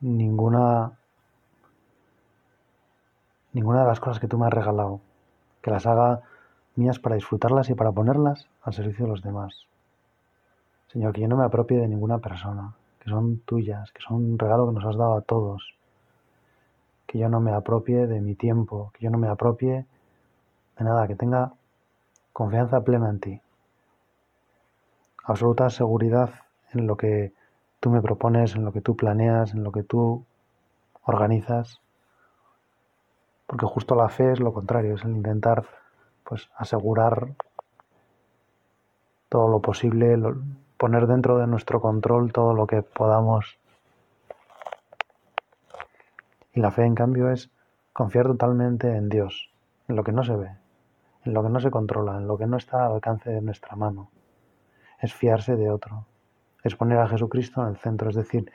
ninguna 0.00 0.92
ninguna 3.54 3.80
de 3.80 3.86
las 3.86 4.00
cosas 4.00 4.20
que 4.20 4.28
tú 4.28 4.36
me 4.36 4.46
has 4.46 4.52
regalado, 4.52 5.00
que 5.62 5.70
las 5.70 5.86
haga 5.86 6.20
mías 6.76 6.98
para 6.98 7.14
disfrutarlas 7.14 7.70
y 7.70 7.74
para 7.74 7.92
ponerlas 7.92 8.46
al 8.60 8.74
servicio 8.74 9.06
de 9.06 9.12
los 9.12 9.22
demás. 9.22 9.54
Señor, 10.88 11.14
que 11.14 11.22
yo 11.22 11.28
no 11.28 11.38
me 11.38 11.46
apropie 11.46 11.78
de 11.78 11.88
ninguna 11.88 12.18
persona, 12.18 12.74
que 13.00 13.08
son 13.08 13.38
tuyas, 13.38 13.90
que 13.92 14.02
son 14.02 14.16
un 14.16 14.38
regalo 14.38 14.66
que 14.66 14.74
nos 14.74 14.84
has 14.84 14.98
dado 14.98 15.14
a 15.14 15.22
todos 15.22 15.74
que 17.14 17.20
yo 17.20 17.28
no 17.28 17.38
me 17.38 17.52
apropie 17.52 18.08
de 18.08 18.20
mi 18.20 18.34
tiempo, 18.34 18.90
que 18.92 19.04
yo 19.04 19.10
no 19.10 19.18
me 19.18 19.28
apropie 19.28 19.86
de 20.76 20.84
nada, 20.84 21.06
que 21.06 21.14
tenga 21.14 21.52
confianza 22.32 22.80
plena 22.80 23.08
en 23.08 23.20
ti. 23.20 23.40
Absoluta 25.22 25.70
seguridad 25.70 26.30
en 26.72 26.88
lo 26.88 26.96
que 26.96 27.32
tú 27.78 27.90
me 27.90 28.02
propones, 28.02 28.56
en 28.56 28.64
lo 28.64 28.72
que 28.72 28.80
tú 28.80 28.96
planeas, 28.96 29.54
en 29.54 29.62
lo 29.62 29.70
que 29.70 29.84
tú 29.84 30.24
organizas. 31.04 31.78
Porque 33.46 33.66
justo 33.66 33.94
la 33.94 34.08
fe 34.08 34.32
es 34.32 34.40
lo 34.40 34.52
contrario, 34.52 34.96
es 34.96 35.04
el 35.04 35.12
intentar 35.12 35.66
pues 36.24 36.50
asegurar 36.56 37.28
todo 39.28 39.46
lo 39.46 39.60
posible, 39.60 40.18
poner 40.76 41.06
dentro 41.06 41.38
de 41.38 41.46
nuestro 41.46 41.80
control 41.80 42.32
todo 42.32 42.54
lo 42.54 42.66
que 42.66 42.82
podamos 42.82 43.56
y 46.54 46.60
la 46.60 46.70
fe, 46.70 46.84
en 46.84 46.94
cambio, 46.94 47.30
es 47.30 47.50
confiar 47.92 48.26
totalmente 48.26 48.96
en 48.96 49.08
Dios, 49.08 49.50
en 49.88 49.96
lo 49.96 50.04
que 50.04 50.12
no 50.12 50.22
se 50.22 50.36
ve, 50.36 50.50
en 51.24 51.34
lo 51.34 51.42
que 51.42 51.48
no 51.48 51.58
se 51.58 51.70
controla, 51.70 52.16
en 52.16 52.28
lo 52.28 52.38
que 52.38 52.46
no 52.46 52.56
está 52.56 52.86
al 52.86 52.92
alcance 52.92 53.30
de 53.30 53.42
nuestra 53.42 53.74
mano. 53.74 54.10
Es 55.00 55.12
fiarse 55.12 55.56
de 55.56 55.70
otro, 55.70 56.06
es 56.62 56.76
poner 56.76 56.98
a 56.98 57.08
Jesucristo 57.08 57.60
en 57.62 57.70
el 57.70 57.76
centro, 57.76 58.08
es 58.08 58.14
decir, 58.16 58.50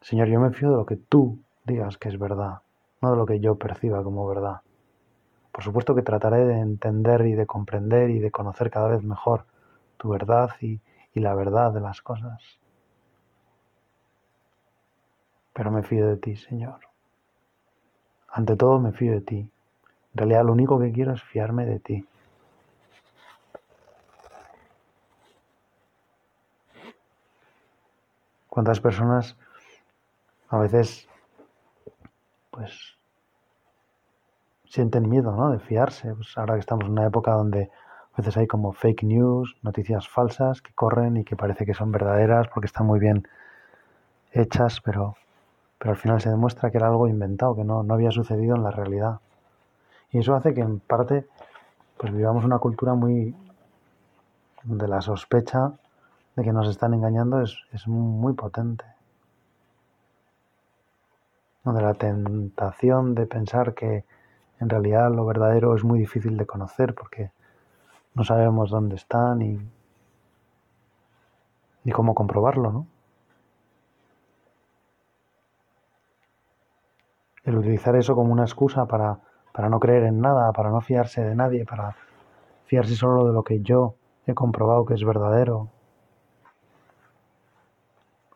Señor, 0.00 0.26
yo 0.26 0.40
me 0.40 0.50
fío 0.50 0.70
de 0.70 0.76
lo 0.76 0.86
que 0.86 0.96
tú 0.96 1.38
digas 1.64 1.98
que 1.98 2.08
es 2.08 2.18
verdad, 2.18 2.62
no 3.00 3.12
de 3.12 3.16
lo 3.16 3.26
que 3.26 3.38
yo 3.38 3.54
perciba 3.56 4.02
como 4.02 4.26
verdad. 4.26 4.60
Por 5.52 5.62
supuesto 5.62 5.94
que 5.94 6.02
trataré 6.02 6.44
de 6.44 6.58
entender 6.58 7.26
y 7.26 7.34
de 7.34 7.46
comprender 7.46 8.10
y 8.10 8.18
de 8.18 8.30
conocer 8.32 8.70
cada 8.70 8.88
vez 8.88 9.02
mejor 9.04 9.46
tu 9.96 10.10
verdad 10.10 10.50
y, 10.60 10.80
y 11.14 11.20
la 11.20 11.34
verdad 11.34 11.72
de 11.72 11.80
las 11.80 12.02
cosas 12.02 12.58
pero 15.56 15.70
me 15.70 15.82
fío 15.82 16.06
de 16.06 16.18
ti, 16.18 16.36
Señor. 16.36 16.80
Ante 18.28 18.56
todo 18.56 18.78
me 18.78 18.92
fío 18.92 19.12
de 19.12 19.22
ti. 19.22 19.38
En 19.38 20.18
realidad 20.18 20.44
lo 20.44 20.52
único 20.52 20.78
que 20.78 20.92
quiero 20.92 21.14
es 21.14 21.22
fiarme 21.22 21.64
de 21.64 21.80
ti. 21.80 22.06
¿Cuántas 28.50 28.80
personas 28.80 29.34
a 30.50 30.58
veces 30.58 31.08
pues 32.50 32.98
sienten 34.66 35.08
miedo, 35.08 35.34
¿no? 35.34 35.50
De 35.50 35.58
fiarse. 35.58 36.14
Pues 36.14 36.36
ahora 36.36 36.54
que 36.54 36.60
estamos 36.60 36.84
en 36.84 36.92
una 36.92 37.06
época 37.06 37.32
donde 37.32 37.70
a 38.12 38.16
veces 38.18 38.36
hay 38.36 38.46
como 38.46 38.72
fake 38.72 39.04
news, 39.04 39.56
noticias 39.62 40.06
falsas 40.06 40.60
que 40.60 40.74
corren 40.74 41.16
y 41.16 41.24
que 41.24 41.34
parece 41.34 41.64
que 41.64 41.72
son 41.72 41.92
verdaderas 41.92 42.46
porque 42.48 42.66
están 42.66 42.86
muy 42.86 43.00
bien 43.00 43.26
hechas, 44.32 44.82
pero 44.82 45.16
pero 45.78 45.90
al 45.90 45.96
final 45.96 46.20
se 46.20 46.30
demuestra 46.30 46.70
que 46.70 46.78
era 46.78 46.88
algo 46.88 47.08
inventado, 47.08 47.54
que 47.54 47.64
no, 47.64 47.82
no 47.82 47.94
había 47.94 48.10
sucedido 48.10 48.56
en 48.56 48.62
la 48.62 48.70
realidad. 48.70 49.20
Y 50.10 50.18
eso 50.18 50.34
hace 50.34 50.54
que 50.54 50.60
en 50.60 50.80
parte 50.80 51.26
pues 51.96 52.12
vivamos 52.12 52.44
una 52.44 52.58
cultura 52.58 52.94
muy 52.94 53.34
de 54.64 54.88
la 54.88 55.00
sospecha 55.00 55.72
de 56.34 56.44
que 56.44 56.52
nos 56.52 56.68
están 56.68 56.92
engañando 56.92 57.40
es, 57.40 57.56
es 57.72 57.86
muy 57.88 58.34
potente. 58.34 58.84
De 61.64 61.82
la 61.82 61.94
tentación 61.94 63.14
de 63.14 63.26
pensar 63.26 63.74
que 63.74 64.04
en 64.60 64.68
realidad 64.68 65.10
lo 65.10 65.26
verdadero 65.26 65.74
es 65.74 65.82
muy 65.82 65.98
difícil 65.98 66.36
de 66.36 66.46
conocer 66.46 66.94
porque 66.94 67.30
no 68.14 68.24
sabemos 68.24 68.70
dónde 68.70 68.96
están 68.96 69.42
y, 69.42 69.58
ni 71.84 71.92
cómo 71.92 72.14
comprobarlo, 72.14 72.72
¿no? 72.72 72.86
El 77.46 77.56
utilizar 77.56 77.96
eso 77.96 78.14
como 78.14 78.32
una 78.32 78.42
excusa 78.42 78.86
para, 78.86 79.18
para 79.52 79.68
no 79.68 79.80
creer 79.80 80.04
en 80.04 80.20
nada, 80.20 80.52
para 80.52 80.70
no 80.70 80.80
fiarse 80.80 81.24
de 81.24 81.34
nadie, 81.34 81.64
para 81.64 81.96
fiarse 82.66 82.96
solo 82.96 83.24
de 83.26 83.32
lo 83.32 83.44
que 83.44 83.60
yo 83.62 83.94
he 84.26 84.34
comprobado 84.34 84.84
que 84.84 84.94
es 84.94 85.04
verdadero, 85.04 85.68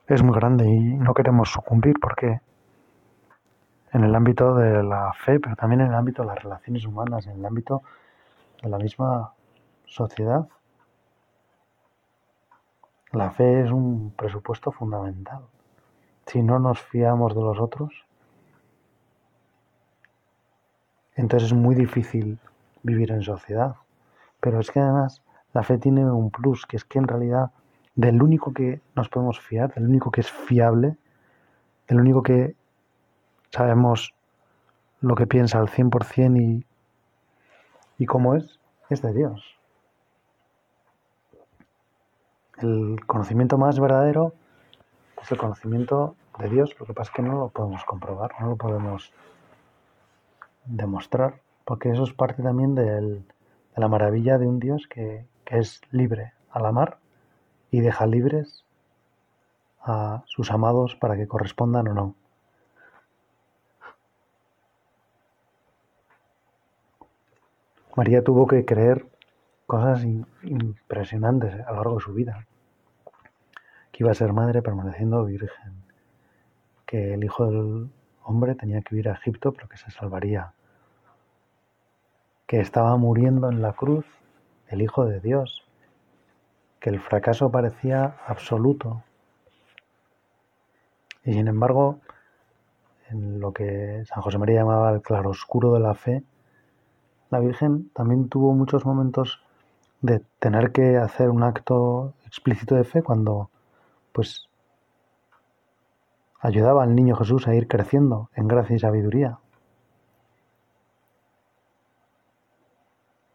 es 0.07 0.23
muy 0.23 0.35
grande 0.35 0.69
y 0.69 0.81
no 0.95 1.13
queremos 1.13 1.51
sucumbir 1.51 1.97
porque 2.01 2.41
en 3.93 4.05
el 4.05 4.15
ámbito 4.15 4.55
de 4.55 4.83
la 4.85 5.13
fe, 5.13 5.41
pero 5.41 5.57
también 5.57 5.81
en 5.81 5.89
el 5.89 5.95
ámbito 5.95 6.23
de 6.23 6.29
las 6.29 6.43
relaciones 6.43 6.87
humanas, 6.87 7.27
en 7.27 7.39
el 7.39 7.45
ámbito 7.45 7.83
de 8.63 8.69
la 8.69 8.79
misma 8.79 9.33
sociedad, 9.87 10.49
la 13.13 13.31
fe 13.31 13.63
es 13.63 13.71
un 13.73 14.13
presupuesto 14.17 14.71
fundamental. 14.71 15.43
Si 16.27 16.43
no 16.43 16.61
nos 16.61 16.81
fiamos 16.81 17.35
de 17.35 17.41
los 17.41 17.59
otros, 17.59 18.05
entonces 21.17 21.49
es 21.49 21.57
muy 21.57 21.75
difícil 21.75 22.39
vivir 22.83 23.13
en 23.13 23.23
sociedad, 23.23 23.77
Pero 24.41 24.61
es 24.61 24.71
que 24.71 24.81
además 24.81 25.23
la 25.53 25.63
fe 25.63 25.79
tiene 25.79 26.05
un 26.11 26.31
plus, 26.31 26.65
que 26.67 26.77
es 26.77 26.85
que 26.85 26.99
en 26.99 27.09
realidad 27.09 27.51
del 27.95 28.23
único 28.23 28.53
que 28.53 28.81
nos 28.95 29.09
podemos 29.09 29.39
fiar, 29.41 29.75
del 29.75 29.87
único 29.87 30.11
que 30.11 30.23
es 30.23 30.31
fiable, 30.31 30.97
del 31.89 32.01
único 32.01 32.23
que 32.23 32.55
sabemos 33.51 34.15
lo 35.01 35.15
que 35.15 35.27
piensa 35.27 35.59
al 35.59 35.69
100% 35.69 36.41
y, 36.41 36.65
y 37.99 38.07
cómo 38.07 38.35
es, 38.35 38.59
es 38.89 39.03
de 39.03 39.13
Dios. 39.13 39.59
El 42.59 43.05
conocimiento 43.07 43.59
más 43.59 43.81
verdadero 43.81 44.35
es 45.21 45.31
el 45.33 45.39
conocimiento 45.39 46.15
de 46.39 46.49
Dios, 46.49 46.79
lo 46.79 46.87
que 46.87 46.95
pasa 46.95 47.11
es 47.11 47.17
que 47.17 47.23
no 47.23 47.39
lo 47.39 47.49
podemos 47.49 47.85
comprobar, 47.85 48.33
no 48.41 48.49
lo 48.49 48.57
podemos 48.57 49.13
demostrar, 50.71 51.41
porque 51.65 51.91
eso 51.91 52.05
es 52.05 52.13
parte 52.13 52.43
también 52.43 52.75
de 52.75 53.23
la 53.77 53.89
maravilla 53.89 54.39
de 54.39 54.47
un 54.47 54.61
Dios 54.61 54.87
que, 54.89 55.27
que 55.45 55.59
es 55.59 55.81
libre 55.91 56.33
al 56.51 56.67
amar 56.67 56.99
y 57.71 57.81
deja 57.81 58.07
libres 58.07 58.65
a 59.83 60.23
sus 60.27 60.51
amados 60.51 60.97
para 60.97 61.17
que 61.17 61.29
correspondan 61.29 61.89
o 61.89 61.95
no. 61.95 62.15
María 67.97 68.23
tuvo 68.23 68.47
que 68.47 68.65
creer 68.65 69.07
cosas 69.67 70.05
impresionantes 70.43 71.55
a 71.67 71.71
lo 71.71 71.77
largo 71.77 71.95
de 71.97 72.01
su 72.01 72.13
vida. 72.13 72.47
Que 73.93 74.05
iba 74.05 74.11
a 74.11 74.15
ser 74.15 74.33
madre 74.33 74.63
permaneciendo 74.63 75.25
virgen. 75.25 75.83
Que 76.87 77.15
el 77.15 77.25
hijo 77.25 77.47
del 77.47 77.91
hombre 78.25 78.55
tenía 78.55 78.81
que 78.83 78.97
ir 78.97 79.09
a 79.09 79.13
Egipto 79.13 79.53
pero 79.53 79.69
que 79.69 79.77
se 79.77 79.91
salvaría. 79.91 80.53
Que 82.51 82.59
estaba 82.59 82.97
muriendo 82.97 83.49
en 83.49 83.63
la 83.63 83.75
cruz 83.75 84.05
el 84.67 84.83
Hijo 84.83 85.05
de 85.05 85.21
Dios. 85.21 85.63
Que 86.81 86.91
el 86.91 86.99
fracaso 86.99 87.53
parecía 87.53 88.17
absoluto. 88.27 89.05
Y 91.25 91.35
sin 91.35 91.47
embargo, 91.47 92.01
en 93.09 93.39
lo 93.39 93.53
que 93.53 94.03
San 94.05 94.21
José 94.21 94.39
María 94.39 94.63
llamaba 94.63 94.91
el 94.91 95.01
claroscuro 95.01 95.75
de 95.75 95.79
la 95.79 95.95
fe, 95.95 96.25
la 97.31 97.39
Virgen 97.39 97.89
también 97.91 98.29
tuvo 98.29 98.53
muchos 98.53 98.85
momentos 98.85 99.45
de 100.01 100.21
tener 100.41 100.73
que 100.73 100.97
hacer 100.97 101.31
un 101.31 101.45
acto 101.45 102.15
explícito 102.27 102.75
de 102.75 102.83
fe 102.83 103.05
cuando 103.05 103.49
pues 104.11 104.49
ayudaba 106.41 106.83
al 106.83 106.97
niño 106.97 107.15
Jesús 107.15 107.47
a 107.47 107.55
ir 107.55 107.69
creciendo 107.69 108.29
en 108.35 108.49
gracia 108.49 108.75
y 108.75 108.81
sabiduría. 108.81 109.39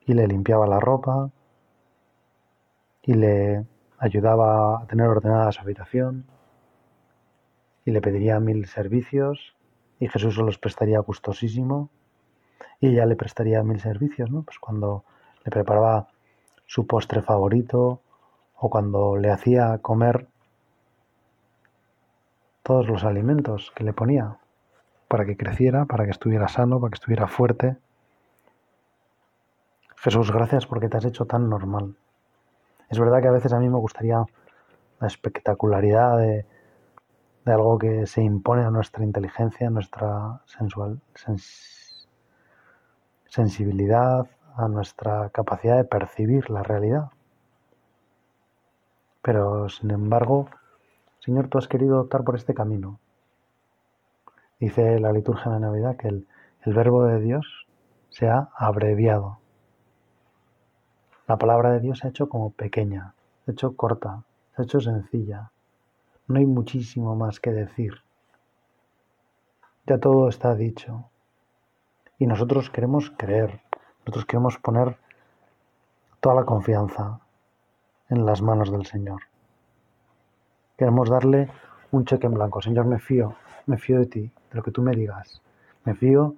Y 0.05 0.13
le 0.13 0.27
limpiaba 0.27 0.67
la 0.67 0.79
ropa 0.79 1.29
y 3.01 3.13
le 3.13 3.65
ayudaba 3.97 4.81
a 4.81 4.87
tener 4.87 5.07
ordenada 5.07 5.51
su 5.51 5.61
habitación 5.61 6.25
y 7.85 7.91
le 7.91 8.01
pediría 8.01 8.39
mil 8.39 8.65
servicios 8.67 9.55
y 9.99 10.07
Jesús 10.07 10.35
se 10.35 10.41
los 10.41 10.57
prestaría 10.57 10.99
gustosísimo 10.99 11.89
y 12.79 12.89
ella 12.89 13.05
le 13.05 13.15
prestaría 13.15 13.63
mil 13.63 13.79
servicios, 13.79 14.29
¿no? 14.29 14.43
Pues 14.43 14.59
cuando 14.59 15.05
le 15.43 15.51
preparaba 15.51 16.07
su 16.65 16.87
postre 16.87 17.21
favorito 17.21 18.01
o 18.57 18.69
cuando 18.69 19.17
le 19.17 19.31
hacía 19.31 19.77
comer 19.79 20.27
todos 22.63 22.87
los 22.87 23.03
alimentos 23.03 23.71
que 23.75 23.83
le 23.83 23.93
ponía 23.93 24.37
para 25.07 25.25
que 25.25 25.37
creciera, 25.37 25.85
para 25.85 26.05
que 26.05 26.11
estuviera 26.11 26.47
sano, 26.47 26.79
para 26.79 26.89
que 26.89 26.95
estuviera 26.95 27.27
fuerte. 27.27 27.77
Jesús, 30.05 30.31
gracias 30.31 30.67
porque 30.67 30.87
te 30.87 30.97
has 30.97 31.05
hecho 31.05 31.25
tan 31.25 31.49
normal. 31.49 31.95
Es 32.91 32.99
verdad 32.99 33.23
que 33.23 33.27
a 33.27 33.31
veces 33.31 33.51
a 33.53 33.59
mí 33.59 33.67
me 33.69 33.79
gustaría 33.79 34.23
la 34.99 35.07
espectacularidad 35.07 36.19
de, 36.19 36.45
algo 37.47 37.79
que 37.79 38.05
se 38.05 38.21
impone 38.21 38.63
a 38.65 38.69
nuestra 38.69 39.03
inteligencia, 39.03 39.65
a 39.65 39.71
nuestra 39.71 40.41
sensual, 40.45 41.01
sensibilidad, 43.25 44.27
a 44.55 44.67
nuestra 44.67 45.31
capacidad 45.31 45.75
de 45.77 45.85
percibir 45.85 46.51
la 46.51 46.61
realidad. 46.61 47.09
Pero, 49.23 49.69
sin 49.69 49.89
embargo, 49.89 50.49
Señor, 51.17 51.47
tú 51.47 51.57
has 51.57 51.67
querido 51.67 52.01
optar 52.01 52.23
por 52.23 52.35
este 52.35 52.53
camino. 52.53 52.99
Dice 54.59 54.99
la 54.99 55.11
liturgia 55.11 55.51
de 55.51 55.61
Navidad 55.61 55.97
que 55.97 56.09
el, 56.09 56.27
el 56.61 56.73
verbo 56.75 57.05
de 57.05 57.19
Dios 57.21 57.65
se 58.09 58.29
ha 58.29 58.49
abreviado. 58.55 59.39
La 61.27 61.37
palabra 61.37 61.71
de 61.71 61.79
Dios 61.79 61.99
se 61.99 62.07
ha 62.07 62.09
hecho 62.11 62.29
como 62.29 62.51
pequeña, 62.51 63.15
se 63.43 63.51
ha 63.51 63.53
hecho 63.53 63.75
corta, 63.75 64.23
se 64.55 64.61
ha 64.61 64.65
hecho 64.65 64.79
sencilla. 64.79 65.51
No 66.27 66.37
hay 66.37 66.45
muchísimo 66.45 67.15
más 67.15 67.39
que 67.39 67.51
decir. 67.51 67.93
Ya 69.87 69.97
todo 69.97 70.29
está 70.29 70.53
dicho. 70.53 71.05
Y 72.19 72.27
nosotros 72.27 72.69
queremos 72.69 73.11
creer, 73.17 73.61
nosotros 73.99 74.25
queremos 74.25 74.57
poner 74.59 74.97
toda 76.19 76.35
la 76.35 76.45
confianza 76.45 77.19
en 78.09 78.25
las 78.25 78.41
manos 78.41 78.71
del 78.71 78.85
Señor. 78.85 79.23
Queremos 80.77 81.09
darle 81.09 81.49
un 81.91 82.05
cheque 82.05 82.27
en 82.27 82.35
blanco. 82.35 82.61
Señor, 82.61 82.85
me 82.85 82.99
fío, 82.99 83.35
me 83.65 83.77
fío 83.77 83.99
de 83.99 84.05
ti, 84.05 84.21
de 84.21 84.55
lo 84.55 84.61
que 84.61 84.71
tú 84.71 84.81
me 84.83 84.95
digas. 84.95 85.41
Me 85.85 85.95
fío 85.95 86.35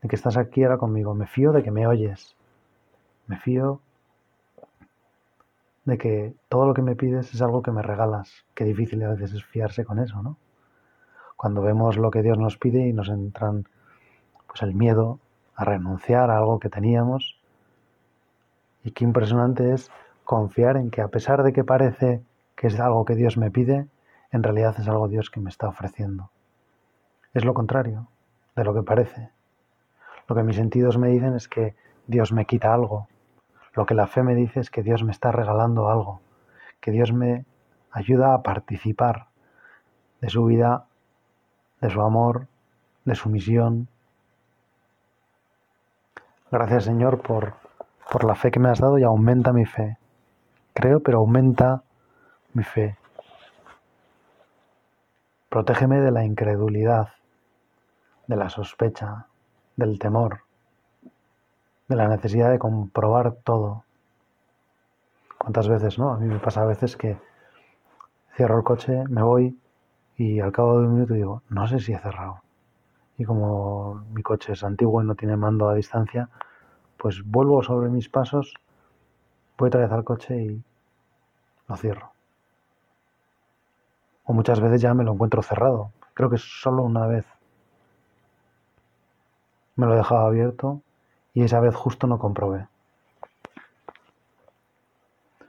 de 0.00 0.08
que 0.08 0.16
estás 0.16 0.36
aquí 0.36 0.62
ahora 0.62 0.78
conmigo. 0.78 1.14
Me 1.14 1.26
fío 1.26 1.52
de 1.52 1.62
que 1.62 1.70
me 1.70 1.86
oyes. 1.86 2.36
Me 3.26 3.36
fío 3.36 3.80
de 5.84 5.98
que 5.98 6.34
todo 6.48 6.66
lo 6.66 6.74
que 6.74 6.82
me 6.82 6.96
pides 6.96 7.32
es 7.34 7.42
algo 7.42 7.62
que 7.62 7.70
me 7.70 7.82
regalas. 7.82 8.44
Qué 8.54 8.64
difícil 8.64 9.02
a 9.02 9.10
veces 9.10 9.32
es 9.34 9.44
fiarse 9.44 9.84
con 9.84 9.98
eso, 9.98 10.22
¿no? 10.22 10.36
Cuando 11.36 11.62
vemos 11.62 11.96
lo 11.96 12.10
que 12.10 12.22
Dios 12.22 12.38
nos 12.38 12.58
pide 12.58 12.86
y 12.86 12.92
nos 12.92 13.08
entran 13.08 13.66
pues 14.46 14.62
el 14.62 14.74
miedo 14.74 15.20
a 15.54 15.64
renunciar 15.64 16.30
a 16.30 16.38
algo 16.38 16.58
que 16.58 16.68
teníamos. 16.68 17.40
Y 18.84 18.90
qué 18.92 19.04
impresionante 19.04 19.72
es 19.72 19.90
confiar 20.24 20.76
en 20.76 20.90
que 20.90 21.02
a 21.02 21.08
pesar 21.08 21.42
de 21.42 21.52
que 21.52 21.64
parece 21.64 22.22
que 22.56 22.66
es 22.66 22.78
algo 22.78 23.04
que 23.04 23.14
Dios 23.14 23.36
me 23.36 23.50
pide, 23.50 23.86
en 24.32 24.42
realidad 24.42 24.74
es 24.78 24.88
algo 24.88 25.08
Dios 25.08 25.30
que 25.30 25.40
me 25.40 25.50
está 25.50 25.68
ofreciendo. 25.68 26.30
Es 27.32 27.44
lo 27.44 27.54
contrario 27.54 28.08
de 28.56 28.64
lo 28.64 28.74
que 28.74 28.82
parece. 28.82 29.30
Lo 30.28 30.36
que 30.36 30.42
mis 30.42 30.56
sentidos 30.56 30.98
me 30.98 31.08
dicen 31.08 31.34
es 31.34 31.48
que 31.48 31.74
Dios 32.06 32.32
me 32.32 32.44
quita 32.44 32.74
algo. 32.74 33.08
Lo 33.74 33.86
que 33.86 33.94
la 33.94 34.06
fe 34.06 34.22
me 34.22 34.34
dice 34.34 34.60
es 34.60 34.70
que 34.70 34.82
Dios 34.82 35.04
me 35.04 35.12
está 35.12 35.32
regalando 35.32 35.88
algo, 35.88 36.20
que 36.80 36.90
Dios 36.90 37.12
me 37.12 37.44
ayuda 37.90 38.34
a 38.34 38.42
participar 38.42 39.26
de 40.20 40.28
su 40.28 40.44
vida, 40.44 40.86
de 41.80 41.90
su 41.90 42.00
amor, 42.02 42.46
de 43.04 43.14
su 43.14 43.28
misión, 43.28 43.88
Gracias 46.52 46.82
Señor 46.82 47.20
por, 47.22 47.54
por 48.10 48.24
la 48.24 48.34
fe 48.34 48.50
que 48.50 48.58
me 48.58 48.70
has 48.70 48.80
dado 48.80 48.98
y 48.98 49.04
aumenta 49.04 49.52
mi 49.52 49.66
fe. 49.66 49.98
Creo, 50.74 50.98
pero 50.98 51.18
aumenta 51.18 51.84
mi 52.54 52.64
fe. 52.64 52.96
Protégeme 55.48 56.00
de 56.00 56.10
la 56.10 56.24
incredulidad, 56.24 57.10
de 58.26 58.34
la 58.34 58.50
sospecha, 58.50 59.28
del 59.76 60.00
temor, 60.00 60.40
de 61.90 61.96
la 61.96 62.08
necesidad 62.08 62.50
de 62.50 62.58
comprobar 62.58 63.32
todo. 63.44 63.84
¿Cuántas 65.36 65.68
veces, 65.68 65.98
no? 65.98 66.12
A 66.12 66.18
mí 66.18 66.26
me 66.26 66.38
pasa 66.38 66.62
a 66.62 66.66
veces 66.66 66.96
que 66.96 67.18
cierro 68.36 68.58
el 68.58 68.64
coche, 68.64 69.04
me 69.08 69.22
voy 69.22 69.58
y 70.16 70.38
al 70.38 70.52
cabo 70.52 70.80
de 70.80 70.86
un 70.86 70.94
minuto 70.94 71.14
digo, 71.14 71.42
no 71.48 71.66
sé 71.66 71.80
si 71.80 71.92
he 71.92 71.98
cerrado 71.98 72.42
y 73.18 73.24
como 73.24 74.02
mi 74.14 74.22
coche 74.22 74.52
es 74.52 74.62
antiguo 74.62 75.02
y 75.02 75.06
no 75.06 75.16
tiene 75.16 75.36
mando 75.36 75.68
a 75.68 75.74
distancia, 75.74 76.28
pues 76.96 77.22
vuelvo 77.22 77.62
sobre 77.62 77.90
mis 77.90 78.08
pasos, 78.08 78.54
voy 79.58 79.66
otra 79.66 79.80
vez 79.80 79.90
al 79.90 80.04
coche 80.04 80.36
y 80.40 80.62
lo 81.68 81.76
cierro. 81.76 82.12
O 84.24 84.32
muchas 84.32 84.60
veces 84.60 84.80
ya 84.80 84.94
me 84.94 85.02
lo 85.04 85.12
encuentro 85.12 85.42
cerrado. 85.42 85.90
Creo 86.14 86.30
que 86.30 86.38
solo 86.38 86.84
una 86.84 87.06
vez 87.08 87.26
me 89.74 89.86
lo 89.86 89.94
he 89.94 89.96
dejado 89.98 90.26
abierto 90.26 90.80
y 91.40 91.44
esa 91.44 91.58
vez 91.58 91.74
justo 91.74 92.06
no 92.06 92.18
comprobé. 92.18 92.66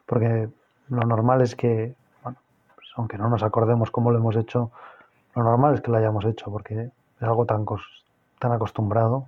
Porque 0.06 0.48
lo 0.88 1.02
normal 1.02 1.42
es 1.42 1.54
que, 1.54 1.96
bueno, 2.24 2.38
pues 2.76 2.88
aunque 2.96 3.18
no 3.18 3.28
nos 3.28 3.44
acordemos 3.44 3.92
cómo 3.92 4.10
lo 4.10 4.18
hemos 4.18 4.38
hecho, 4.38 4.72
lo 5.36 5.44
normal 5.44 5.74
es 5.74 5.82
que 5.82 5.92
lo 5.92 5.98
hayamos 5.98 6.24
hecho, 6.24 6.50
porque 6.50 6.92
es 7.20 7.24
algo 7.24 7.46
tan, 7.46 7.66
tan 8.40 8.54
acostumbrado. 8.54 9.28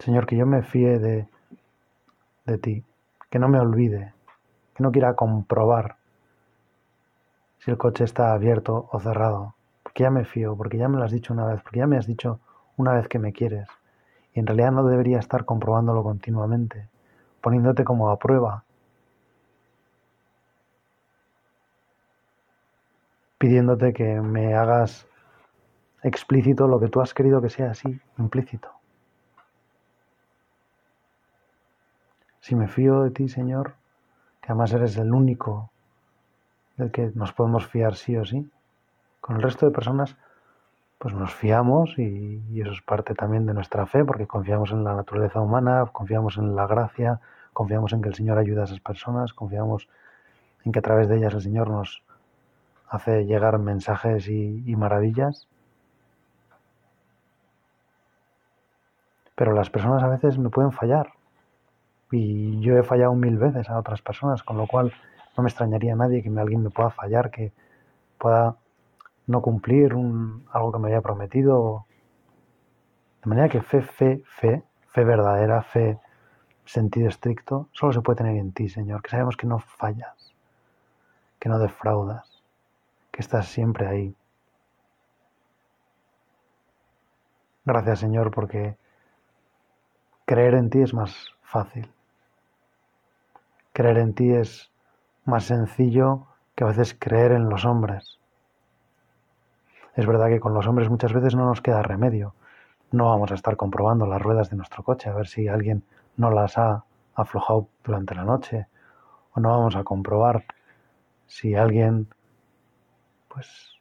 Señor, 0.00 0.26
que 0.26 0.36
yo 0.36 0.44
me 0.44 0.62
fíe 0.62 0.98
de, 0.98 1.26
de 2.44 2.58
ti, 2.58 2.84
que 3.30 3.38
no 3.38 3.48
me 3.48 3.58
olvide, 3.58 4.12
que 4.74 4.82
no 4.82 4.92
quiera 4.92 5.16
comprobar 5.16 5.96
si 7.60 7.70
el 7.70 7.78
coche 7.78 8.04
está 8.04 8.34
abierto 8.34 8.86
o 8.92 9.00
cerrado, 9.00 9.53
porque 9.94 10.02
ya 10.02 10.10
me 10.10 10.24
fío, 10.24 10.56
porque 10.56 10.76
ya 10.76 10.88
me 10.88 10.98
lo 10.98 11.04
has 11.04 11.12
dicho 11.12 11.32
una 11.32 11.46
vez, 11.46 11.62
porque 11.62 11.78
ya 11.78 11.86
me 11.86 11.96
has 11.96 12.08
dicho 12.08 12.40
una 12.76 12.94
vez 12.94 13.06
que 13.06 13.20
me 13.20 13.32
quieres. 13.32 13.68
Y 14.34 14.40
en 14.40 14.46
realidad 14.48 14.72
no 14.72 14.84
debería 14.84 15.20
estar 15.20 15.44
comprobándolo 15.44 16.02
continuamente, 16.02 16.88
poniéndote 17.40 17.84
como 17.84 18.10
a 18.10 18.18
prueba, 18.18 18.64
pidiéndote 23.38 23.92
que 23.92 24.20
me 24.20 24.54
hagas 24.54 25.06
explícito 26.02 26.66
lo 26.66 26.80
que 26.80 26.88
tú 26.88 27.00
has 27.00 27.14
querido 27.14 27.40
que 27.40 27.48
sea 27.48 27.70
así, 27.70 28.00
implícito. 28.18 28.72
Si 32.40 32.56
me 32.56 32.66
fío 32.66 33.02
de 33.04 33.12
ti, 33.12 33.28
Señor, 33.28 33.76
que 34.40 34.50
además 34.50 34.72
eres 34.72 34.96
el 34.96 35.12
único 35.12 35.70
del 36.78 36.90
que 36.90 37.12
nos 37.14 37.32
podemos 37.32 37.68
fiar 37.68 37.94
sí 37.94 38.16
o 38.16 38.24
sí, 38.24 38.50
con 39.24 39.36
el 39.36 39.42
resto 39.42 39.64
de 39.64 39.72
personas 39.72 40.16
pues 40.98 41.14
nos 41.14 41.34
fiamos 41.34 41.98
y, 41.98 42.60
eso 42.60 42.72
es 42.72 42.82
parte 42.82 43.14
también 43.14 43.46
de 43.46 43.54
nuestra 43.54 43.86
fe, 43.86 44.04
porque 44.04 44.26
confiamos 44.26 44.70
en 44.70 44.84
la 44.84 44.94
naturaleza 44.94 45.40
humana, 45.40 45.86
confiamos 45.90 46.36
en 46.36 46.54
la 46.54 46.66
gracia, 46.66 47.20
confiamos 47.54 47.94
en 47.94 48.02
que 48.02 48.10
el 48.10 48.14
Señor 48.14 48.36
ayuda 48.36 48.60
a 48.60 48.64
esas 48.64 48.80
personas, 48.80 49.32
confiamos 49.32 49.88
en 50.66 50.72
que 50.72 50.78
a 50.78 50.82
través 50.82 51.08
de 51.08 51.16
ellas 51.16 51.32
el 51.32 51.40
Señor 51.40 51.70
nos 51.70 52.02
hace 52.90 53.24
llegar 53.24 53.58
mensajes 53.58 54.28
y 54.28 54.76
maravillas. 54.76 55.48
Pero 59.34 59.54
las 59.54 59.70
personas 59.70 60.02
a 60.02 60.08
veces 60.08 60.36
me 60.36 60.50
pueden 60.50 60.70
fallar. 60.70 61.14
Y 62.10 62.60
yo 62.60 62.76
he 62.76 62.82
fallado 62.82 63.14
mil 63.14 63.38
veces 63.38 63.70
a 63.70 63.78
otras 63.78 64.02
personas, 64.02 64.42
con 64.42 64.58
lo 64.58 64.66
cual 64.66 64.92
no 65.34 65.42
me 65.42 65.48
extrañaría 65.48 65.94
a 65.94 65.96
nadie 65.96 66.22
que 66.22 66.28
alguien 66.28 66.62
me 66.62 66.68
pueda 66.68 66.90
fallar, 66.90 67.30
que 67.30 67.52
pueda 68.18 68.56
no 69.26 69.42
cumplir 69.42 69.94
un, 69.94 70.46
algo 70.52 70.72
que 70.72 70.78
me 70.78 70.88
había 70.88 71.00
prometido. 71.00 71.86
De 73.22 73.28
manera 73.28 73.48
que 73.48 73.62
fe, 73.62 73.82
fe, 73.82 74.22
fe, 74.26 74.62
fe 74.88 75.04
verdadera, 75.04 75.62
fe 75.62 75.98
sentido 76.64 77.08
estricto, 77.08 77.68
solo 77.72 77.92
se 77.92 78.00
puede 78.00 78.18
tener 78.18 78.36
en 78.36 78.52
ti, 78.52 78.68
Señor, 78.68 79.02
que 79.02 79.10
sabemos 79.10 79.36
que 79.36 79.46
no 79.46 79.58
fallas, 79.58 80.34
que 81.38 81.48
no 81.48 81.58
defraudas, 81.58 82.42
que 83.10 83.20
estás 83.20 83.48
siempre 83.48 83.86
ahí. 83.86 84.16
Gracias, 87.64 88.00
Señor, 88.00 88.30
porque 88.30 88.76
creer 90.26 90.54
en 90.54 90.70
ti 90.70 90.82
es 90.82 90.92
más 90.92 91.30
fácil. 91.42 91.90
Creer 93.72 93.98
en 93.98 94.14
ti 94.14 94.32
es 94.32 94.70
más 95.24 95.44
sencillo 95.44 96.26
que 96.54 96.64
a 96.64 96.68
veces 96.68 96.94
creer 96.98 97.32
en 97.32 97.48
los 97.48 97.64
hombres. 97.64 98.18
Es 99.96 100.06
verdad 100.06 100.28
que 100.28 100.40
con 100.40 100.54
los 100.54 100.66
hombres 100.66 100.90
muchas 100.90 101.12
veces 101.12 101.34
no 101.34 101.46
nos 101.46 101.60
queda 101.60 101.82
remedio. 101.82 102.34
No 102.90 103.06
vamos 103.06 103.30
a 103.30 103.34
estar 103.34 103.56
comprobando 103.56 104.06
las 104.06 104.20
ruedas 104.20 104.50
de 104.50 104.56
nuestro 104.56 104.82
coche 104.82 105.08
a 105.08 105.14
ver 105.14 105.28
si 105.28 105.48
alguien 105.48 105.84
no 106.16 106.30
las 106.30 106.58
ha 106.58 106.84
aflojado 107.14 107.68
durante 107.84 108.14
la 108.14 108.24
noche. 108.24 108.66
O 109.34 109.40
no 109.40 109.50
vamos 109.50 109.76
a 109.76 109.84
comprobar 109.84 110.44
si 111.26 111.54
alguien 111.54 112.08
pues 113.28 113.74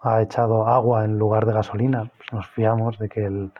ha 0.00 0.20
echado 0.20 0.66
agua 0.66 1.04
en 1.04 1.18
lugar 1.18 1.46
de 1.46 1.52
gasolina. 1.52 2.10
Pues 2.16 2.32
nos 2.32 2.48
fiamos 2.48 2.98
de 2.98 3.08
que 3.08 3.50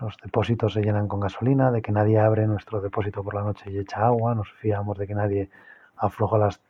los 0.00 0.16
depósitos 0.22 0.72
se 0.72 0.82
llenan 0.82 1.08
con 1.08 1.20
gasolina, 1.20 1.70
de 1.70 1.82
que 1.82 1.92
nadie 1.92 2.18
abre 2.18 2.46
nuestro 2.46 2.80
depósito 2.80 3.24
por 3.24 3.34
la 3.34 3.42
noche 3.42 3.70
y 3.70 3.78
echa 3.78 4.06
agua, 4.06 4.34
nos 4.34 4.52
fiamos 4.52 4.96
de 4.98 5.06
que 5.06 5.14
nadie 5.14 5.50
afloja 5.96 6.38
las 6.38 6.60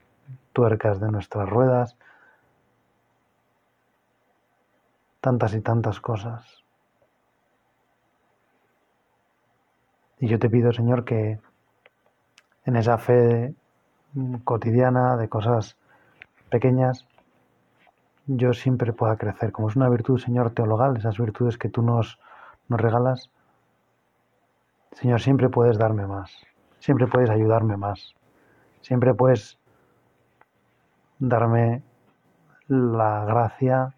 tuercas 0.52 1.00
de 1.00 1.10
nuestras 1.10 1.48
ruedas, 1.48 1.96
tantas 5.20 5.54
y 5.54 5.60
tantas 5.60 6.00
cosas. 6.00 6.62
Y 10.20 10.28
yo 10.28 10.38
te 10.38 10.50
pido, 10.50 10.72
Señor, 10.72 11.04
que 11.04 11.38
en 12.64 12.76
esa 12.76 12.98
fe 12.98 13.54
cotidiana 14.44 15.16
de 15.16 15.28
cosas 15.28 15.76
pequeñas, 16.50 17.06
yo 18.26 18.52
siempre 18.52 18.92
pueda 18.92 19.16
crecer. 19.16 19.52
Como 19.52 19.68
es 19.68 19.76
una 19.76 19.88
virtud, 19.88 20.18
Señor, 20.18 20.50
teologal, 20.50 20.96
esas 20.96 21.18
virtudes 21.18 21.56
que 21.56 21.68
tú 21.68 21.82
nos, 21.82 22.18
nos 22.68 22.80
regalas, 22.80 23.30
Señor, 24.92 25.20
siempre 25.20 25.48
puedes 25.48 25.78
darme 25.78 26.06
más, 26.06 26.32
siempre 26.80 27.06
puedes 27.06 27.30
ayudarme 27.30 27.76
más, 27.76 28.14
siempre 28.80 29.14
puedes 29.14 29.58
darme 31.18 31.82
la 32.66 33.24
gracia 33.24 33.94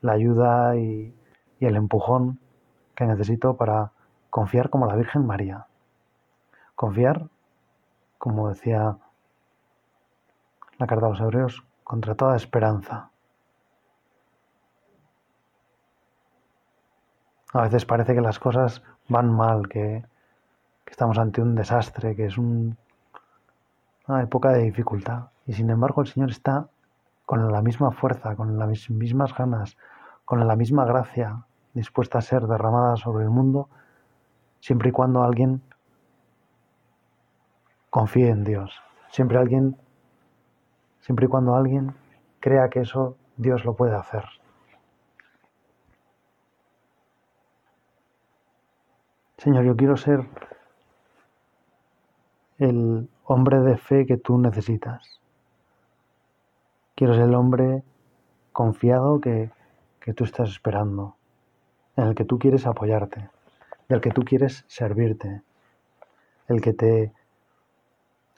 la 0.00 0.12
ayuda 0.12 0.76
y, 0.76 1.14
el 1.60 1.76
empujón 1.76 2.38
que 2.94 3.04
necesito 3.04 3.56
para 3.56 3.92
confiar 4.30 4.70
como 4.70 4.86
la 4.86 4.96
Virgen 4.96 5.26
María. 5.26 5.66
Confiar, 6.74 7.28
como 8.16 8.48
decía 8.48 8.96
la 10.78 10.86
carta 10.86 11.06
a 11.06 11.10
los 11.10 11.20
hebreos, 11.20 11.62
contra 11.84 12.14
toda 12.14 12.36
esperanza. 12.36 13.10
A 17.52 17.62
veces 17.62 17.84
parece 17.84 18.14
que 18.14 18.22
las 18.22 18.38
cosas 18.38 18.82
van 19.08 19.30
mal, 19.30 19.68
que, 19.68 20.04
estamos 20.86 21.18
ante 21.18 21.42
un 21.42 21.54
desastre, 21.54 22.16
que 22.16 22.26
es 22.26 22.38
una 22.38 22.76
época 24.22 24.50
de 24.50 24.62
dificultad. 24.62 25.26
Y 25.46 25.52
sin 25.52 25.68
embargo 25.70 26.00
el 26.00 26.08
Señor 26.08 26.30
está 26.30 26.68
con 27.30 27.52
la 27.52 27.62
misma 27.62 27.92
fuerza, 27.92 28.34
con 28.34 28.58
las 28.58 28.90
mismas 28.90 29.32
ganas, 29.36 29.76
con 30.24 30.44
la 30.48 30.56
misma 30.56 30.84
gracia 30.84 31.44
dispuesta 31.74 32.18
a 32.18 32.22
ser 32.22 32.42
derramada 32.48 32.96
sobre 32.96 33.22
el 33.22 33.30
mundo, 33.30 33.68
siempre 34.58 34.88
y 34.88 34.92
cuando 34.92 35.22
alguien 35.22 35.62
confíe 37.88 38.30
en 38.30 38.42
Dios, 38.42 38.74
siempre 39.10 39.38
alguien, 39.38 39.76
siempre 41.02 41.26
y 41.26 41.28
cuando 41.28 41.54
alguien 41.54 41.94
crea 42.40 42.68
que 42.68 42.80
eso 42.80 43.16
Dios 43.36 43.64
lo 43.64 43.76
puede 43.76 43.94
hacer. 43.94 44.24
Señor, 49.38 49.62
yo 49.66 49.76
quiero 49.76 49.96
ser 49.96 50.26
el 52.58 53.08
hombre 53.22 53.60
de 53.60 53.76
fe 53.76 54.04
que 54.04 54.16
tú 54.16 54.36
necesitas. 54.36 55.20
Quiero 57.00 57.14
ser 57.14 57.22
el 57.22 57.34
hombre 57.34 57.82
confiado 58.52 59.22
que, 59.22 59.50
que 60.00 60.12
tú 60.12 60.24
estás 60.24 60.50
esperando, 60.50 61.16
en 61.96 62.08
el 62.08 62.14
que 62.14 62.26
tú 62.26 62.38
quieres 62.38 62.66
apoyarte, 62.66 63.30
del 63.88 64.02
que 64.02 64.10
tú 64.10 64.22
quieres 64.22 64.66
servirte, 64.68 65.40
el 66.48 66.60
que 66.60 66.74
te 66.74 67.14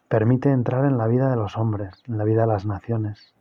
permite 0.06 0.52
entrar 0.52 0.84
en 0.84 0.96
la 0.96 1.08
vida 1.08 1.28
de 1.28 1.34
los 1.34 1.56
hombres, 1.56 2.04
en 2.06 2.18
la 2.18 2.22
vida 2.22 2.42
de 2.42 2.46
las 2.46 2.64
naciones. 2.64 3.34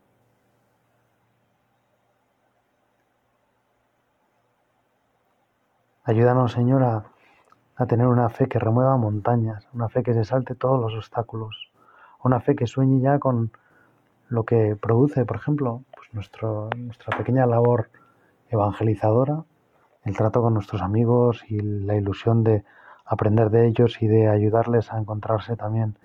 Ayúdanos, 6.03 6.51
Señor, 6.51 6.81
a, 6.81 7.05
a, 7.75 7.85
tener 7.85 8.07
una 8.07 8.29
fe 8.29 8.47
que 8.47 8.57
remueva 8.57 8.97
montañas, 8.97 9.67
una 9.71 9.87
fe 9.87 10.01
que 10.01 10.15
se 10.15 10.25
salte 10.25 10.55
todos 10.55 10.81
los 10.81 10.95
obstáculos, 10.95 11.71
una 12.23 12.39
fe 12.39 12.55
que 12.55 12.65
sueñe 12.65 13.01
ya 13.01 13.19
con, 13.19 13.51
lo 14.31 14.45
que 14.45 14.77
produce, 14.77 15.25
por 15.25 15.35
ejemplo, 15.35 15.83
pues 15.93 16.07
nuestro, 16.13 16.69
nuestra 16.77 17.17
pequeña 17.17 17.45
labor 17.45 17.89
evangelizadora, 18.49 19.43
el 20.05 20.15
trato 20.15 20.41
con 20.41 20.53
nuestros 20.53 20.81
amigos 20.81 21.43
y 21.49 21.59
la 21.59 21.97
ilusión 21.97 22.43
de 22.45 22.63
aprender 23.05 23.49
de 23.49 23.67
ellos 23.67 24.01
y 24.01 24.07
de 24.07 24.29
ayudarles 24.29 24.91
a 24.93 24.97
encontrarse 24.97 25.57
también 25.57 25.97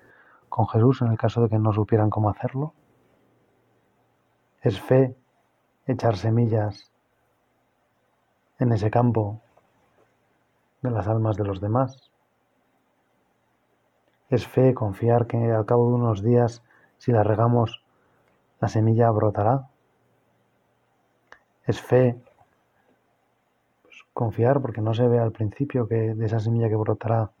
con 0.49 0.67
Jesús 0.67 1.01
en 1.01 1.07
el 1.07 1.17
caso 1.17 1.41
de 1.41 1.47
que 1.47 1.57
no 1.57 1.71
supieran 1.71 2.09
cómo 2.09 2.29
hacerlo. 2.29 2.73
Es 4.61 4.81
fe 4.81 5.15
echar 5.85 6.17
semillas 6.17 6.91
en 8.59 8.73
ese 8.73 8.91
campo 8.91 9.39
de 10.81 10.91
las 10.91 11.07
almas 11.07 11.37
de 11.37 11.45
los 11.45 11.61
demás. 11.61 12.11
Es 14.29 14.45
fe 14.45 14.73
confiar 14.73 15.27
que 15.27 15.37
al 15.49 15.65
cabo 15.65 15.87
de 15.87 15.95
unos 15.95 16.21
días, 16.21 16.61
si 16.97 17.13
la 17.13 17.23
regamos, 17.23 17.86
la 18.59 18.67
semilla 18.67 19.09
brotará. 19.11 19.67
Es 21.65 21.81
fe, 21.81 22.19
pues, 23.83 23.95
confiar, 24.13 24.61
porque 24.61 24.81
no 24.81 24.93
se 24.93 25.07
ve 25.07 25.19
al 25.19 25.31
principio 25.31 25.87
que 25.87 26.15
de 26.15 26.25
esa 26.25 26.39
semilla 26.39 26.69
que 26.69 26.75
brotará 26.75 27.31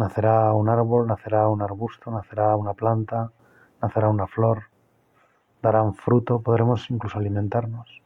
nacerá 0.00 0.54
un 0.54 0.70
árbol, 0.70 1.06
nacerá 1.06 1.46
un 1.48 1.60
arbusto, 1.60 2.10
nacerá 2.10 2.56
una 2.56 2.72
planta, 2.72 3.32
nacerá 3.82 4.08
una 4.08 4.26
flor, 4.26 4.62
dará 5.62 5.82
un 5.82 5.94
fruto, 5.94 6.40
podremos 6.40 6.90
incluso 6.90 7.18
alimentarnos. 7.18 8.00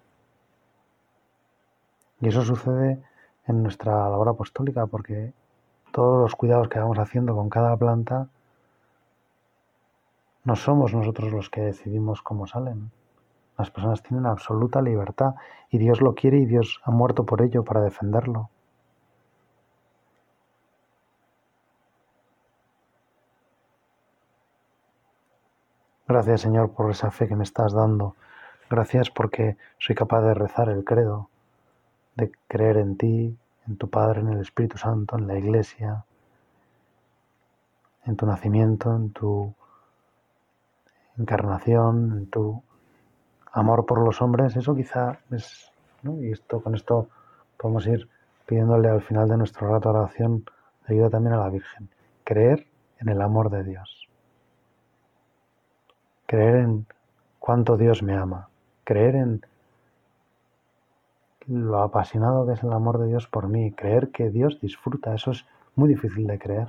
Y 2.20 2.26
eso 2.28 2.42
sucede 2.42 3.00
en 3.46 3.62
nuestra 3.62 3.92
labor 4.10 4.28
apostólica, 4.30 4.86
porque 4.86 5.32
todos 5.92 6.20
los 6.20 6.34
cuidados 6.34 6.68
que 6.68 6.80
vamos 6.80 6.98
haciendo 6.98 7.36
con 7.36 7.48
cada 7.48 7.76
planta 7.76 8.28
no 10.44 10.56
somos 10.56 10.94
nosotros 10.94 11.32
los 11.32 11.48
que 11.48 11.62
decidimos 11.62 12.22
cómo 12.22 12.46
salen. 12.46 12.90
Las 13.56 13.70
personas 13.70 14.02
tienen 14.02 14.26
absoluta 14.26 14.82
libertad 14.82 15.34
y 15.70 15.78
Dios 15.78 16.00
lo 16.00 16.14
quiere 16.14 16.38
y 16.38 16.46
Dios 16.46 16.80
ha 16.84 16.90
muerto 16.90 17.24
por 17.24 17.40
ello 17.40 17.64
para 17.64 17.80
defenderlo. 17.80 18.50
Gracias 26.06 26.42
Señor 26.42 26.72
por 26.72 26.90
esa 26.90 27.10
fe 27.10 27.26
que 27.26 27.36
me 27.36 27.44
estás 27.44 27.72
dando. 27.72 28.14
Gracias 28.68 29.10
porque 29.10 29.56
soy 29.78 29.94
capaz 29.94 30.20
de 30.20 30.34
rezar 30.34 30.68
el 30.68 30.84
credo, 30.84 31.30
de 32.16 32.30
creer 32.48 32.76
en 32.76 32.96
ti, 32.96 33.38
en 33.66 33.76
tu 33.78 33.88
Padre, 33.88 34.20
en 34.20 34.28
el 34.28 34.40
Espíritu 34.40 34.76
Santo, 34.76 35.16
en 35.16 35.26
la 35.26 35.38
Iglesia, 35.38 36.04
en 38.04 38.16
tu 38.16 38.26
nacimiento, 38.26 38.94
en 38.94 39.12
tu 39.12 39.54
encarnación, 41.18 42.12
en 42.18 42.26
tu 42.26 42.62
amor 43.52 43.86
por 43.86 44.04
los 44.04 44.20
hombres. 44.22 44.56
Eso 44.56 44.74
quizá 44.74 45.18
es, 45.30 45.70
¿no? 46.02 46.20
y 46.22 46.32
esto 46.32 46.60
con 46.60 46.74
esto 46.74 47.08
podemos 47.56 47.86
ir 47.86 48.08
pidiéndole 48.46 48.88
al 48.88 49.02
final 49.02 49.28
de 49.28 49.36
nuestro 49.36 49.68
rato 49.68 49.92
de 49.92 49.98
oración 49.98 50.44
ayuda 50.86 51.10
también 51.10 51.34
a 51.34 51.38
la 51.38 51.48
Virgen. 51.48 51.88
Creer 52.24 52.66
en 53.00 53.08
el 53.08 53.20
amor 53.20 53.50
de 53.50 53.64
Dios. 53.64 54.08
Creer 56.26 56.56
en 56.56 56.86
cuánto 57.38 57.76
Dios 57.76 58.02
me 58.02 58.16
ama. 58.16 58.48
Creer 58.84 59.14
en 59.16 59.44
lo 61.46 61.82
apasionado 61.82 62.46
que 62.46 62.54
es 62.54 62.62
el 62.62 62.72
amor 62.72 62.98
de 62.98 63.08
Dios 63.08 63.26
por 63.28 63.48
mí, 63.48 63.72
creer 63.72 64.10
que 64.10 64.30
Dios 64.30 64.60
disfruta, 64.60 65.14
eso 65.14 65.32
es 65.32 65.46
muy 65.74 65.88
difícil 65.88 66.26
de 66.26 66.38
creer. 66.38 66.68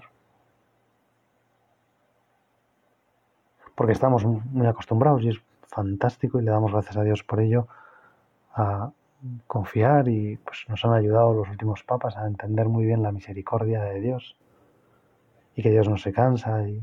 Porque 3.76 3.94
estamos 3.94 4.26
muy 4.26 4.68
acostumbrados 4.68 5.24
y 5.24 5.30
es 5.30 5.42
fantástico 5.68 6.40
y 6.40 6.44
le 6.44 6.52
damos 6.52 6.72
gracias 6.72 6.98
a 6.98 7.04
Dios 7.04 7.24
por 7.24 7.42
ello, 7.42 7.68
a 8.54 8.92
confiar 9.48 10.08
y 10.08 10.38
pues 10.38 10.66
nos 10.68 10.84
han 10.86 10.94
ayudado 10.94 11.34
los 11.34 11.50
últimos 11.50 11.84
papas 11.84 12.16
a 12.16 12.28
entender 12.28 12.68
muy 12.68 12.86
bien 12.86 13.04
la 13.04 13.12
misericordia 13.12 13.82
de 13.84 14.00
Dios 14.00 14.38
y 15.56 15.64
que 15.64 15.72
Dios 15.72 15.90
no 15.90 15.98
se 15.98 16.14
cansa 16.14 16.68
y, 16.68 16.82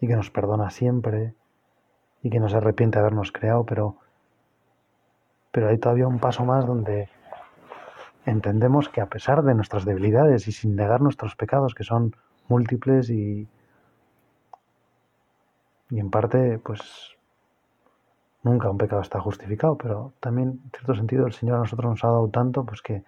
y 0.00 0.08
que 0.08 0.16
nos 0.16 0.30
perdona 0.30 0.70
siempre 0.70 1.34
y 2.22 2.30
que 2.30 2.40
no 2.40 2.48
se 2.48 2.56
arrepiente 2.56 2.98
de 2.98 3.00
habernos 3.00 3.32
creado, 3.32 3.64
pero 3.64 3.96
pero 5.54 5.68
hay 5.68 5.78
todavía 5.78 6.08
un 6.08 6.18
paso 6.18 6.44
más 6.44 6.66
donde 6.66 7.08
entendemos 8.26 8.88
que 8.88 9.00
a 9.00 9.06
pesar 9.06 9.44
de 9.44 9.54
nuestras 9.54 9.84
debilidades 9.84 10.48
y 10.48 10.52
sin 10.52 10.74
negar 10.74 11.00
nuestros 11.00 11.36
pecados, 11.36 11.76
que 11.76 11.84
son 11.84 12.16
múltiples 12.48 13.08
y, 13.08 13.46
y 15.90 16.00
en 16.00 16.10
parte, 16.10 16.58
pues 16.58 16.80
nunca 18.42 18.70
un 18.70 18.78
pecado 18.78 19.02
está 19.02 19.20
justificado, 19.20 19.76
pero 19.76 20.12
también 20.20 20.60
en 20.64 20.70
cierto 20.70 20.94
sentido 20.94 21.26
el 21.26 21.32
Señor 21.32 21.56
a 21.56 21.60
nosotros 21.60 21.90
nos 21.90 22.04
ha 22.04 22.08
dado 22.08 22.28
tanto, 22.28 22.64
pues 22.64 22.82
que, 22.82 23.04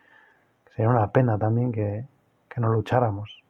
sería 0.75 0.91
una 0.91 1.11
pena 1.11 1.39
también 1.39 1.73
que, 1.73 2.07
que 2.49 2.61
no 2.61 2.69
lucháramos. 2.69 3.43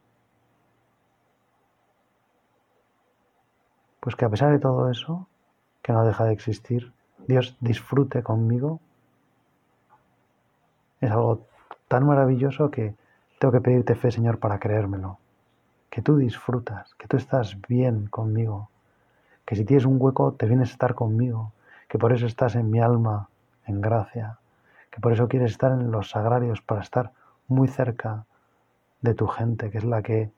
Pues 3.99 4.15
que 4.15 4.25
a 4.25 4.29
pesar 4.29 4.51
de 4.51 4.59
todo 4.59 4.89
eso, 4.89 5.27
que 5.81 5.91
no 5.91 6.05
deja 6.05 6.23
de 6.25 6.33
existir, 6.33 6.93
Dios 7.27 7.57
disfrute 7.59 8.23
conmigo 8.23 8.79
es 11.01 11.11
algo 11.11 11.45
tan 11.87 12.05
maravilloso 12.05 12.71
que 12.71 12.95
tengo 13.39 13.51
que 13.51 13.61
pedirte 13.61 13.95
fe, 13.95 14.11
Señor, 14.11 14.39
para 14.39 14.59
creérmelo. 14.59 15.19
Que 15.89 16.01
tú 16.01 16.17
disfrutas, 16.17 16.95
que 16.95 17.07
tú 17.07 17.17
estás 17.17 17.59
bien 17.67 18.07
conmigo, 18.07 18.69
que 19.47 19.55
si 19.55 19.63
tienes 19.63 19.85
un 19.85 19.95
hueco 19.97 20.33
te 20.33 20.45
vienes 20.45 20.69
a 20.69 20.71
estar 20.73 20.93
conmigo, 20.93 21.53
que 21.87 21.97
por 21.97 22.11
eso 22.11 22.25
estás 22.25 22.55
en 22.55 22.69
mi 22.69 22.81
alma 22.81 23.29
en 23.65 23.79
gracia, 23.79 24.39
que 24.91 24.99
por 24.99 25.13
eso 25.13 25.29
quieres 25.29 25.51
estar 25.51 25.71
en 25.71 25.89
los 25.89 26.09
sagrarios 26.09 26.61
para 26.61 26.81
estar 26.81 27.13
muy 27.47 27.69
cerca 27.69 28.25
de 28.99 29.13
tu 29.13 29.25
gente, 29.25 29.71
que 29.71 29.77
es 29.77 29.85
la 29.85 30.01
que 30.01 30.29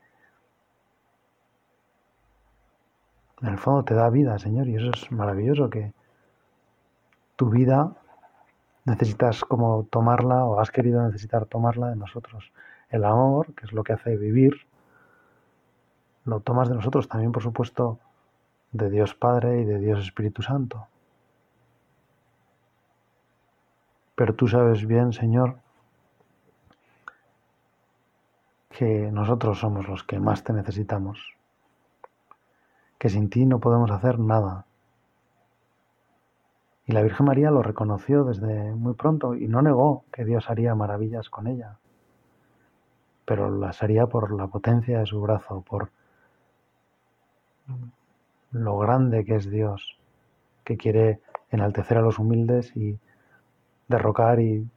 en 3.41 3.47
el 3.47 3.57
fondo 3.57 3.83
te 3.83 3.95
da 3.95 4.11
vida, 4.11 4.37
Señor, 4.37 4.67
y 4.67 4.75
eso 4.75 4.91
es 4.91 5.11
maravilloso 5.11 5.71
que 5.71 5.91
tu 7.35 7.49
vida 7.49 7.95
necesitas 8.85 9.43
como 9.43 9.87
tomarla 9.89 10.45
o 10.45 10.59
has 10.59 10.69
querido 10.69 11.01
necesitar 11.01 11.47
tomarla 11.47 11.87
de 11.87 11.95
nosotros. 11.95 12.51
El 12.91 13.03
amor, 13.05 13.55
que 13.55 13.65
es 13.65 13.73
lo 13.73 13.83
que 13.83 13.93
hace 13.93 14.17
vivir, 14.17 14.67
lo 16.25 16.41
tomas 16.41 16.69
de 16.69 16.75
nosotros 16.75 17.07
también, 17.07 17.31
por 17.31 17.41
supuesto, 17.41 17.97
de 18.71 18.89
Dios 18.89 19.15
Padre 19.15 19.61
y 19.61 19.65
de 19.65 19.79
Dios 19.79 19.99
Espíritu 19.99 20.41
Santo. 20.41 20.87
Pero 24.15 24.35
tú 24.35 24.47
sabes 24.47 24.85
bien, 24.85 25.13
Señor, 25.13 25.57
que 28.69 29.11
nosotros 29.11 29.59
somos 29.59 29.87
los 29.87 30.03
que 30.03 30.19
más 30.19 30.43
te 30.43 30.53
necesitamos, 30.53 31.35
que 32.97 33.09
sin 33.09 33.29
ti 33.29 33.45
no 33.45 33.59
podemos 33.59 33.91
hacer 33.91 34.19
nada, 34.19 34.65
y 36.89 36.91
la 36.91 37.03
Virgen 37.03 37.27
María 37.27 37.51
lo 37.51 37.61
reconoció 37.61 38.23
desde 38.23 38.73
muy 38.73 38.95
pronto 38.95 39.35
y 39.35 39.47
no 39.47 39.61
negó 39.61 40.05
que 40.11 40.25
Dios 40.25 40.49
haría 40.49 40.73
maravillas 40.73 41.29
con 41.29 41.45
ella, 41.45 41.77
pero 43.25 43.51
las 43.51 43.83
haría 43.83 44.07
por 44.07 44.31
la 44.31 44.47
potencia 44.47 44.97
de 44.97 45.05
su 45.05 45.21
brazo, 45.21 45.61
por 45.61 45.91
lo 48.51 48.77
grande 48.77 49.25
que 49.25 49.35
es 49.35 49.49
Dios, 49.49 49.97
que 50.63 50.77
quiere 50.77 51.19
enaltecer 51.51 51.97
a 51.97 52.01
los 52.01 52.19
humildes 52.19 52.75
y 52.75 52.99
derrocar 53.87 54.39
y 54.39 54.67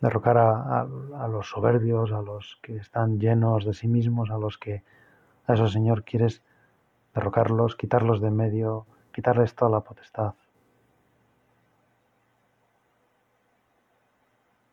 derrocar 0.00 0.36
a, 0.36 1.28
los 1.28 1.48
soberbios, 1.48 2.12
a 2.12 2.20
los 2.20 2.58
que 2.60 2.76
están 2.76 3.18
llenos 3.18 3.64
de 3.64 3.72
sí 3.72 3.88
mismos, 3.88 4.30
a 4.30 4.36
los 4.36 4.58
que 4.58 4.82
a 5.46 5.54
eso 5.54 5.66
Señor 5.66 6.04
quieres 6.04 6.42
derrocarlos, 7.14 7.74
quitarlos 7.76 8.20
de 8.20 8.30
medio, 8.30 8.86
quitarles 9.12 9.54
toda 9.54 9.70
la 9.70 9.80
potestad. 9.80 10.34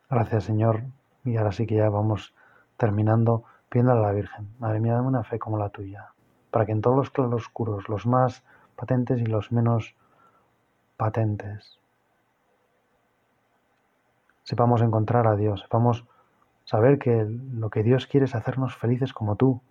Gracias 0.09 0.43
Señor, 0.43 0.83
y 1.23 1.37
ahora 1.37 1.53
sí 1.53 1.65
que 1.65 1.75
ya 1.75 1.89
vamos 1.89 2.33
terminando 2.75 3.45
pidiéndole 3.71 4.01
a 4.01 4.03
la 4.03 4.11
Virgen, 4.11 4.49
Madre 4.59 4.81
mía, 4.81 4.95
dame 4.95 5.07
una 5.07 5.23
fe 5.23 5.39
como 5.39 5.57
la 5.57 5.69
tuya, 5.69 6.11
para 6.51 6.65
que 6.65 6.73
en 6.73 6.81
todos 6.81 6.97
los 6.97 7.09
claroscuros, 7.09 7.87
los 7.87 8.05
más 8.05 8.43
patentes 8.75 9.21
y 9.21 9.25
los 9.25 9.53
menos 9.53 9.95
patentes, 10.97 11.79
sepamos 14.43 14.81
encontrar 14.81 15.25
a 15.25 15.37
Dios, 15.37 15.61
sepamos 15.61 16.03
saber 16.65 16.99
que 16.99 17.25
lo 17.25 17.69
que 17.69 17.81
Dios 17.81 18.07
quiere 18.07 18.25
es 18.25 18.35
hacernos 18.35 18.75
felices 18.75 19.13
como 19.13 19.37
tú, 19.37 19.61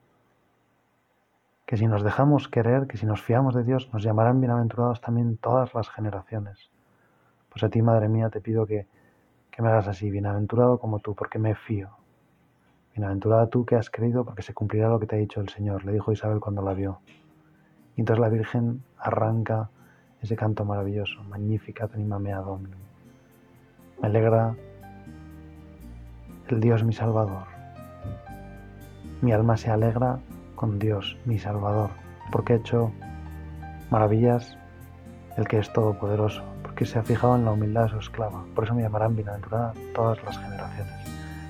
que 1.67 1.77
si 1.77 1.87
nos 1.87 2.03
dejamos 2.03 2.49
querer, 2.49 2.87
que 2.87 2.97
si 2.97 3.05
nos 3.05 3.21
fiamos 3.21 3.55
de 3.55 3.65
Dios, 3.65 3.91
nos 3.93 4.03
llamarán 4.03 4.41
bienaventurados 4.41 5.03
también 5.03 5.37
todas 5.37 5.75
las 5.75 5.91
generaciones. 5.91 6.71
Pues 7.51 7.63
a 7.65 7.69
ti, 7.69 7.83
Madre 7.83 8.09
mía, 8.09 8.31
te 8.31 8.41
pido 8.41 8.67
que 8.67 8.87
me 9.59 9.69
hagas 9.69 9.89
así, 9.89 10.11
bienaventurado 10.11 10.79
como 10.79 11.01
tú, 11.01 11.15
porque 11.15 11.39
me 11.39 11.55
fío. 11.55 12.00
Bienaventurada 12.95 13.49
tú 13.49 13.65
que 13.65 13.77
has 13.77 13.91
creído, 13.91 14.25
porque 14.25 14.43
se 14.43 14.55
cumplirá 14.55 14.89
lo 14.89 14.99
que 14.99 15.07
te 15.07 15.17
ha 15.17 15.19
dicho 15.19 15.41
el 15.41 15.49
Señor, 15.49 15.85
le 15.85 15.93
dijo 15.93 16.13
Isabel 16.13 16.41
cuando 16.41 16.63
la 16.63 16.75
vio. 16.75 17.01
Y 17.97 18.01
entonces 18.01 18.21
la 18.21 18.29
Virgen 18.29 18.83
arranca 18.99 19.71
ese 20.21 20.37
canto 20.37 20.65
maravilloso, 20.65 21.23
Magnificat 21.25 21.95
anima 21.95 22.19
mea 22.19 22.39
Domini. 22.39 22.75
Me 24.01 24.09
alegra 24.09 24.55
el 26.49 26.61
Dios 26.61 26.85
mi 26.85 26.93
Salvador. 26.93 27.45
Mi 29.23 29.33
alma 29.33 29.57
se 29.57 29.71
alegra 29.71 30.19
con 30.57 30.79
Dios, 30.79 31.17
mi 31.25 31.39
Salvador, 31.39 31.91
porque 32.33 32.55
ha 32.55 32.57
hecho 32.57 32.91
maravillas 33.91 34.57
el 35.37 35.47
que 35.47 35.59
es 35.59 35.73
todopoderoso, 35.73 36.43
porque 36.63 36.85
se 36.87 36.99
ha 36.99 37.03
fijado 37.03 37.37
en 37.37 37.45
la 37.45 37.53
humildad 37.53 37.85
de 37.85 37.91
su 37.91 37.99
esclava. 37.99 38.45
Por 38.55 38.65
eso 38.65 38.75
me 38.75 38.83
llamarán 38.83 39.17
bienaventurada 39.17 39.75
todas 39.95 40.23
las 40.25 40.39
generaciones. 40.39 41.20